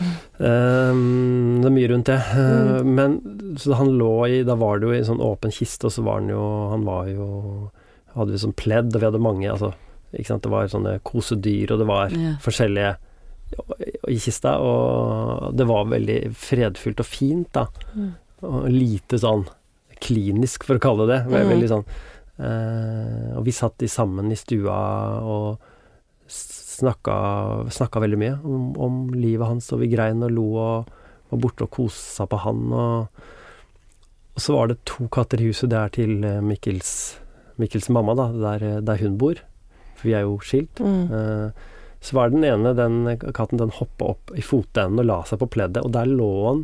[0.00, 2.20] Ehm, det er mye rundt det.
[2.32, 2.48] Eh,
[2.80, 2.94] Mm.
[2.94, 5.92] Men så han lå i Da var det jo i en sånn åpen kiste, og
[5.92, 6.40] så var han jo
[6.70, 7.70] Han var jo
[8.14, 9.72] Hadde vi sånn pledd, og vi hadde mange, altså
[10.12, 10.42] Ikke sant.
[10.42, 12.38] Det var sånne kosedyr, og det var yeah.
[12.42, 12.96] forskjellige
[14.08, 17.66] i kista, og det var veldig fredfullt og fint, da.
[17.94, 18.12] Mm.
[18.46, 19.44] Og lite sånn
[20.00, 21.40] klinisk, for å kalle det det.
[21.44, 21.50] Mm.
[21.50, 21.84] Veldig sånn
[22.40, 24.78] uh, Og vi satt de sammen i stua
[25.20, 25.69] og
[26.80, 27.14] snakka,
[27.72, 30.90] snakka veldig mye om, om livet hans, og vi grein og lo og
[31.30, 32.64] var borte og kosa på han.
[32.72, 33.22] Og,
[34.34, 35.70] og så var det to katter i huset.
[35.70, 36.92] Det er til eh, Mikkels,
[37.60, 39.38] Mikkels mamma, da, der, der hun bor.
[40.00, 40.80] For vi er jo skilt.
[40.80, 41.04] Mm.
[41.12, 41.68] Eh,
[42.00, 43.02] Så var den ene, den
[43.36, 46.62] katten, den hoppa opp i fotenden og la seg på pleddet, og der lå han.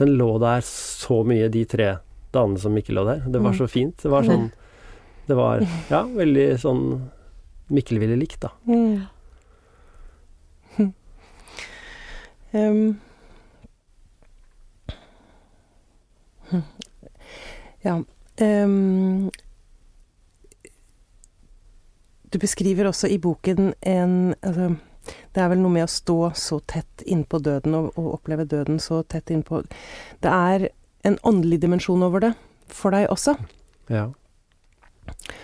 [0.00, 1.90] Den lå der så mye, de tre
[2.32, 3.20] dagene som Mikkel lå der.
[3.28, 3.58] Det var Mm.
[3.60, 3.98] så fint.
[4.00, 4.46] Det var sånn
[5.28, 6.80] Det var ja, veldig sånn
[7.72, 8.50] Mikkel ville likt, da.
[12.54, 13.00] Em.
[17.82, 17.94] ja
[18.40, 19.30] um,
[22.30, 24.74] Du beskriver også i boken en altså,
[25.34, 28.78] Det er vel noe med å stå så tett innpå døden og, og oppleve døden
[28.82, 29.64] så tett innpå
[30.22, 30.68] Det er
[31.04, 32.32] en åndelig dimensjon over det
[32.72, 33.34] for deg også.
[33.92, 34.06] Ja.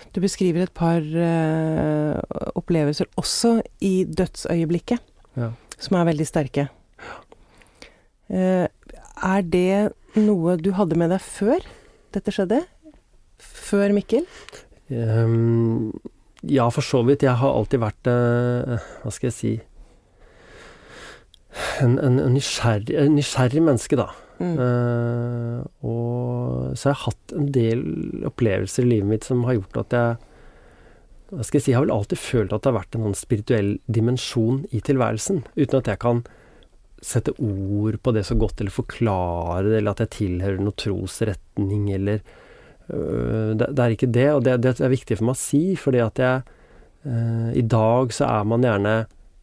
[0.09, 2.17] Du beskriver et par uh,
[2.57, 5.03] opplevelser også i dødsøyeblikket,
[5.37, 5.51] Ja.
[5.77, 6.65] som er veldig sterke.
[8.31, 8.67] Eh,
[9.21, 11.65] er det noe du hadde med deg før
[12.15, 12.61] dette skjedde?
[13.41, 14.25] Før Mikkel?
[14.91, 15.91] Um,
[16.43, 17.25] ja, for så vidt.
[17.25, 19.53] Jeg har alltid vært uh, Hva skal jeg si
[21.83, 24.07] en, en, en, nysgjerrig, nysgjerrig menneske, da.
[24.41, 24.53] Mm.
[24.57, 27.81] Uh, og så har jeg hatt en del
[28.29, 30.27] opplevelser i livet mitt som har gjort at jeg
[31.31, 33.15] hva skal jeg si, jeg har vel alltid følt at det har vært en sånn
[33.15, 36.25] spirituell dimensjon i tilværelsen, uten at jeg kan
[37.01, 41.87] sette ord på det så godt, eller forklare det, eller at jeg tilhører noen trosretning,
[41.95, 42.19] eller
[42.93, 45.63] øh, det, det, er ikke det, og det, det, er viktig for meg å si,
[45.81, 46.43] fordi at jeg
[47.09, 48.95] øh, I dag så er man gjerne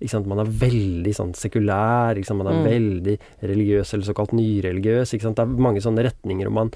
[0.06, 2.68] sant, Man er veldig sånn sekulær, sant, man er Mm.
[2.68, 5.10] veldig religiøs, eller såkalt nyreligiøs.
[5.10, 6.70] Det er mange sånne retninger, og man,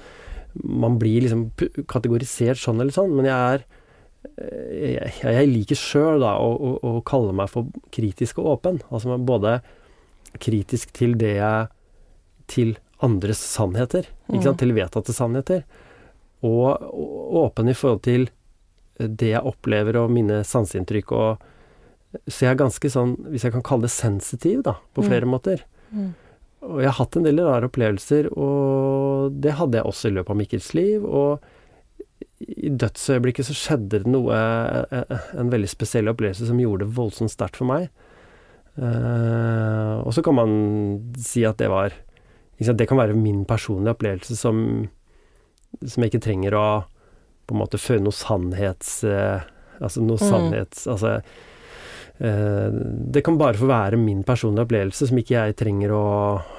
[0.63, 1.53] man blir liksom
[1.87, 3.63] kategorisert sånn eller sånn, men jeg er
[4.43, 8.81] eh, jeg, jeg liker sjøl å, å, å kalle meg for kritisk og åpen.
[8.91, 9.61] Altså både
[10.39, 11.67] kritisk til det jeg
[12.47, 14.55] Til andres sannheter, ikke sant?
[14.55, 14.59] Mm.
[14.59, 15.63] til vedtatte sannheter.
[16.43, 18.29] Og, og åpen i forhold til
[18.99, 21.37] det jeg opplever og mine sanseinntrykk og
[22.29, 25.07] Så jeg er ganske sånn, hvis jeg kan kalle det sensitiv, da, på Mm.
[25.07, 25.63] flere måter.
[25.91, 26.13] Mm.
[26.61, 30.29] Og jeg har hatt en del rare opplevelser, og det hadde jeg også i løpet
[30.29, 31.03] av Mikkels liv.
[31.03, 31.41] Og
[32.39, 34.31] i dødsøyeblikket så skjedde det noe,
[35.33, 37.89] en veldig spesiell opplevelse som gjorde det voldsomt sterkt for meg.
[38.77, 40.53] Eh, og så kan man
[41.19, 41.93] si at det var
[42.57, 44.87] liksom, Det kan være min personlige opplevelse som,
[45.77, 46.67] som jeg ikke trenger å
[47.45, 49.01] på en måte føre noe sannhets...
[49.03, 49.43] Uh,
[49.83, 50.29] altså noe Mm.
[50.29, 50.87] sannhets...
[50.87, 51.19] Altså
[52.21, 52.69] Eh,
[53.13, 56.03] Det kan bare få være min personlige opplevelse, som ikke jeg trenger å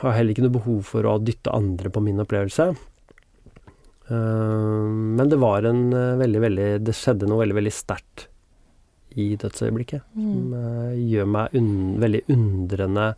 [0.03, 2.75] Har heller ikke noe behov for å dytte andre på min opplevelse.
[4.11, 5.87] Men det var en
[6.21, 8.27] veldig, veldig Det skjedde noe veldig, veldig sterkt
[9.17, 10.03] i dødsøyeblikket.
[10.15, 10.55] Som Mm.
[10.55, 13.15] eh, gjør meg un veldig undrende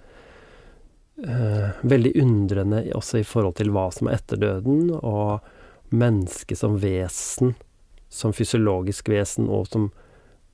[1.26, 5.40] uh, Veldig undrende også i forhold til hva som er etter døden, og
[5.90, 7.55] mennesket som vesen,
[8.11, 9.90] som fysiologisk vesen, og som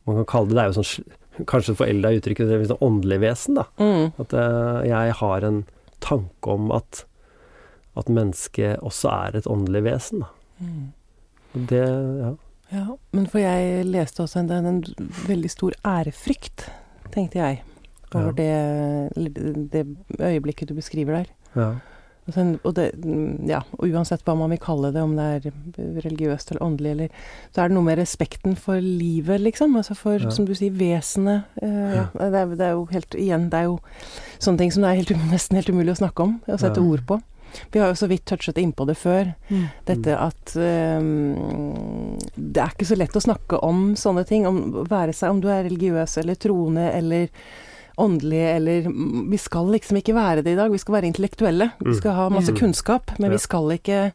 [0.07, 3.21] man kan kalle det Det er jo sånn kanskje forelda uttrykket det er sånn åndelig
[3.23, 3.65] vesen, da.
[3.81, 4.13] Mm.
[4.21, 5.65] At uh, jeg har en
[6.01, 7.05] tanke om at,
[7.97, 10.29] at mennesket også er et åndelig vesen, da.
[10.61, 10.93] Mm.
[11.69, 11.83] Det,
[12.23, 12.35] ja.
[12.73, 16.67] Ja, men for jeg leste også en, en, en veldig stor ærefrykt,
[17.13, 17.63] tenkte jeg,
[18.15, 18.53] over det,
[19.73, 19.87] det
[20.21, 21.33] øyeblikket du beskriver der.
[21.57, 21.71] ja.
[22.23, 22.85] Og, sen, og, det,
[23.51, 27.09] ja, og uansett hva man vil kalle det, om det er religiøst eller åndelig, eller,
[27.51, 29.75] så er det noe med respekten for livet, liksom.
[29.81, 30.31] Altså for, Ja.
[30.31, 31.49] som du sier, vesenet.
[31.59, 33.81] Eh, ja, det, er, det er jo helt Igjen, det er jo
[34.39, 36.87] sånne ting som det er helt, nesten helt umulig å snakke om, å sette Ja.
[36.95, 37.19] ord på.
[37.73, 39.33] Vi har jo så vidt touchet innpå det før.
[39.51, 39.65] Mm.
[39.89, 44.47] Dette at um, Det er ikke så lett å snakke om sånne ting.
[44.49, 47.29] Om, være seg om du er religiøs eller troende eller
[48.01, 50.73] åndelig eller mm, Vi skal liksom ikke være det i dag.
[50.73, 51.71] Vi skal være intellektuelle.
[51.85, 52.59] Vi skal ha masse Mm.
[52.63, 54.13] kunnskap, men vi skal ikke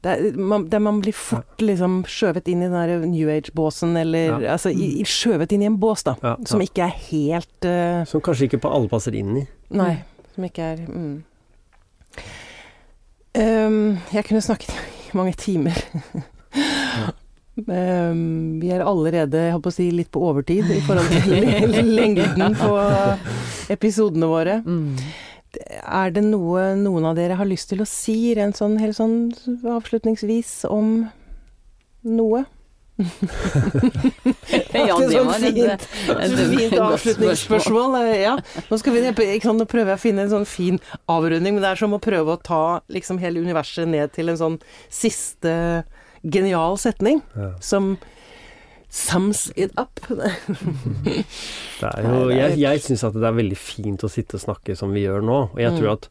[0.00, 3.90] det er, man, det man blir fort liksom skjøvet inn i den der New Age-båsen,
[4.00, 4.54] eller Ja.
[4.54, 6.14] altså i, i- skjøvet inn i en bås, da.
[6.22, 9.46] Ja, Som ikke er helt uh, Som kanskje ikke på alle passer inn i.
[9.76, 9.98] Nei,
[10.34, 11.18] som ikke er mm.
[13.38, 14.74] Ehm, Jeg kunne snakket
[15.10, 15.76] i mange timer.
[17.60, 22.56] um, vi er allerede jeg håper å si, litt på overtid i forhold til lengden
[22.58, 22.70] på
[23.70, 24.60] episodene våre.
[24.66, 24.94] Mm.
[25.82, 29.32] Er det noe noen av dere har lyst til å si rent sånn helt sånn
[29.66, 31.08] avslutningsvis om
[32.06, 32.44] noe?
[34.74, 37.96] Ja, det var et- fint, et fint avslutningsspørsmål.
[38.04, 38.36] eh, Ja.
[38.70, 41.62] Nå skal vi ikke sant, nå prøver jeg å finne en sånn fin avrunding, men
[41.62, 45.84] det er som å prøve å ta liksom hele universet ned til en sånn siste
[46.24, 47.52] genial setning Ja.
[47.60, 47.98] som
[48.90, 50.00] sums it up.
[51.80, 54.76] Det er jo, jeg jeg syns at det er veldig fint å sitte og snakke
[54.76, 55.38] som vi gjør nå.
[55.54, 55.78] Og jeg Mm.
[55.78, 56.08] tror at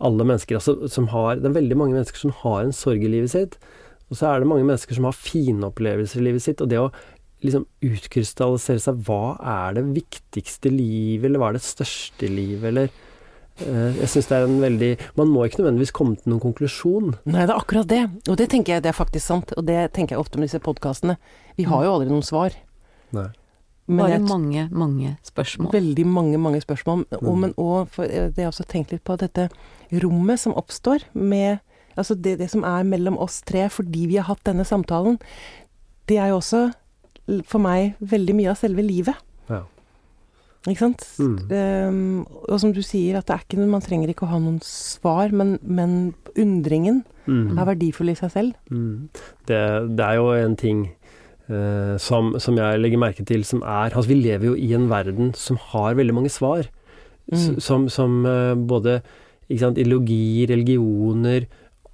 [0.00, 3.08] alle mennesker altså, som har Det er veldig mange mennesker som har en sorg i
[3.08, 3.56] livet sitt.
[4.10, 6.62] Og så er det mange mennesker som har fine opplevelser i livet sitt.
[6.64, 6.88] Og det å
[7.44, 12.88] liksom utkrystallisere seg hva er det viktigste livet, eller hva er det største livet, eller
[13.62, 14.88] eh, Jeg syns det er en veldig
[15.20, 17.12] Man må ikke nødvendigvis komme til noen konklusjon.
[17.28, 18.00] Nei, det er akkurat det.
[18.28, 19.52] Og det tenker jeg det er faktisk sant.
[19.56, 21.18] Og det tenker jeg ofte med disse podkastene.
[21.58, 22.56] Vi har jo aldri noen svar.
[23.14, 23.28] Nei.
[23.88, 25.70] Men Bare jeg mange, mange spørsmål.
[25.72, 27.06] Veldig mange, mange spørsmål.
[27.22, 27.40] Og, Mm.
[27.40, 29.48] men òg, for det har jeg også tenkt litt på dette
[29.92, 31.60] rommet som oppstår med
[31.98, 35.18] Altså det, det som er mellom oss tre fordi vi har hatt denne samtalen,
[36.08, 36.68] det er jo også
[37.44, 39.18] for meg veldig mye av selve livet.
[39.50, 39.64] Ja.
[40.68, 41.04] Ikke sant?
[41.20, 41.36] Mm.
[41.52, 44.40] Um, og som du sier, at det er ikke noe, man trenger ikke å ha
[44.42, 46.00] noen svar, men, men
[46.38, 47.58] undringen Mm.
[47.60, 48.54] er verdifull i seg selv.
[48.72, 49.08] Mm.
[49.48, 49.60] Det,
[49.98, 50.78] det er jo en ting
[51.50, 54.88] uh, som, som jeg legger merke til som er Altså, vi lever jo i en
[54.88, 56.70] verden som har veldig mange svar.
[57.28, 57.58] Mm.
[57.60, 59.02] Som, som eh, både
[59.50, 61.44] ikke sant, ideologi, religioner,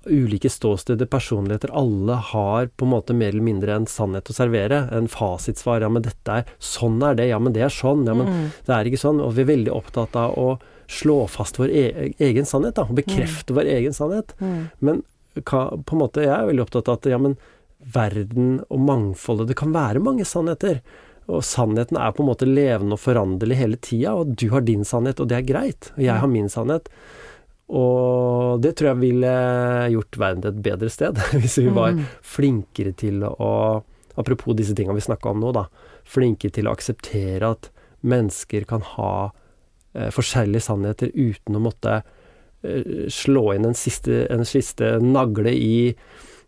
[0.07, 1.71] ulike ståsteder, personligheter.
[1.73, 4.83] Alle har på en måte mer eller mindre en sannhet å servere.
[4.93, 5.81] En fasitsvar.
[5.85, 7.29] Ja, men dette er Sånn er det.
[7.29, 8.07] Ja, men det er sånn.
[8.07, 8.51] Ja, men Mm.
[8.67, 9.21] det er ikke sånn.
[9.23, 12.95] Og vi er veldig opptatt av å slå fast vår e egen sannhet, da, og
[12.97, 14.35] bekrefte vår egen sannhet.
[14.41, 14.71] Mm.
[14.81, 15.03] Men
[15.37, 17.37] hva, på en måte, jeg er veldig opptatt av at ja, men
[17.93, 20.81] verden og mangfoldet Det kan være mange sannheter.
[21.29, 24.85] Og sannheten er på en måte levende og foranderlig hele tida, og du har din
[24.85, 25.91] sannhet, og det er greit.
[25.97, 26.89] Og jeg har min sannhet.
[27.73, 29.31] Og det tror jeg ville
[29.95, 32.05] gjort verden til et bedre sted, hvis vi var Mm.
[32.23, 33.83] flinkere til å
[34.17, 35.65] Apropos disse tinga vi snakka om nå, da.
[36.07, 37.67] Flinkere til å akseptere at
[38.07, 39.33] mennesker kan ha
[39.93, 41.97] eh, forskjellige sannheter uten å måtte
[42.63, 45.97] eh, slå inn en siste, en siste nagle i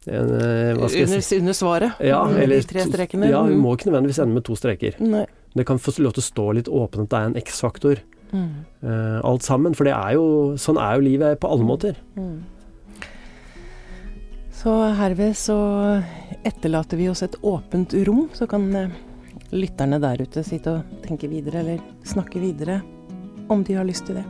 [0.06, 1.98] en, eh, hva skal jeg si under svaret.
[2.06, 3.30] ja, Mm, eller de tre strekene.
[3.32, 3.62] Ja, vi Mm.
[3.66, 4.94] må ikke nødvendigvis ende med to streker.
[5.02, 5.26] Nei.
[5.56, 7.98] Det kan få lov til å stå litt åpent at det er en X-faktor,
[8.32, 8.64] Mm.
[8.82, 9.74] eh, alt sammen.
[9.74, 11.98] For det er jo, sånn er jo livet på alle måter.
[12.16, 12.44] Mm.
[14.56, 15.56] Så herved så
[16.46, 18.88] etterlater vi oss et åpent rom, så kan eh,
[19.52, 22.80] lytterne der ute sitte og tenke videre, eller snakke videre,
[23.52, 24.24] om de har lyst til det.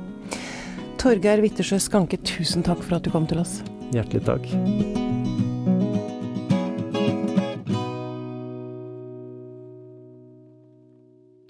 [1.01, 3.61] Torgeir Wittersjø Skanke, tusen takk for at du kom til oss.
[3.95, 5.26] Hjertelig takk.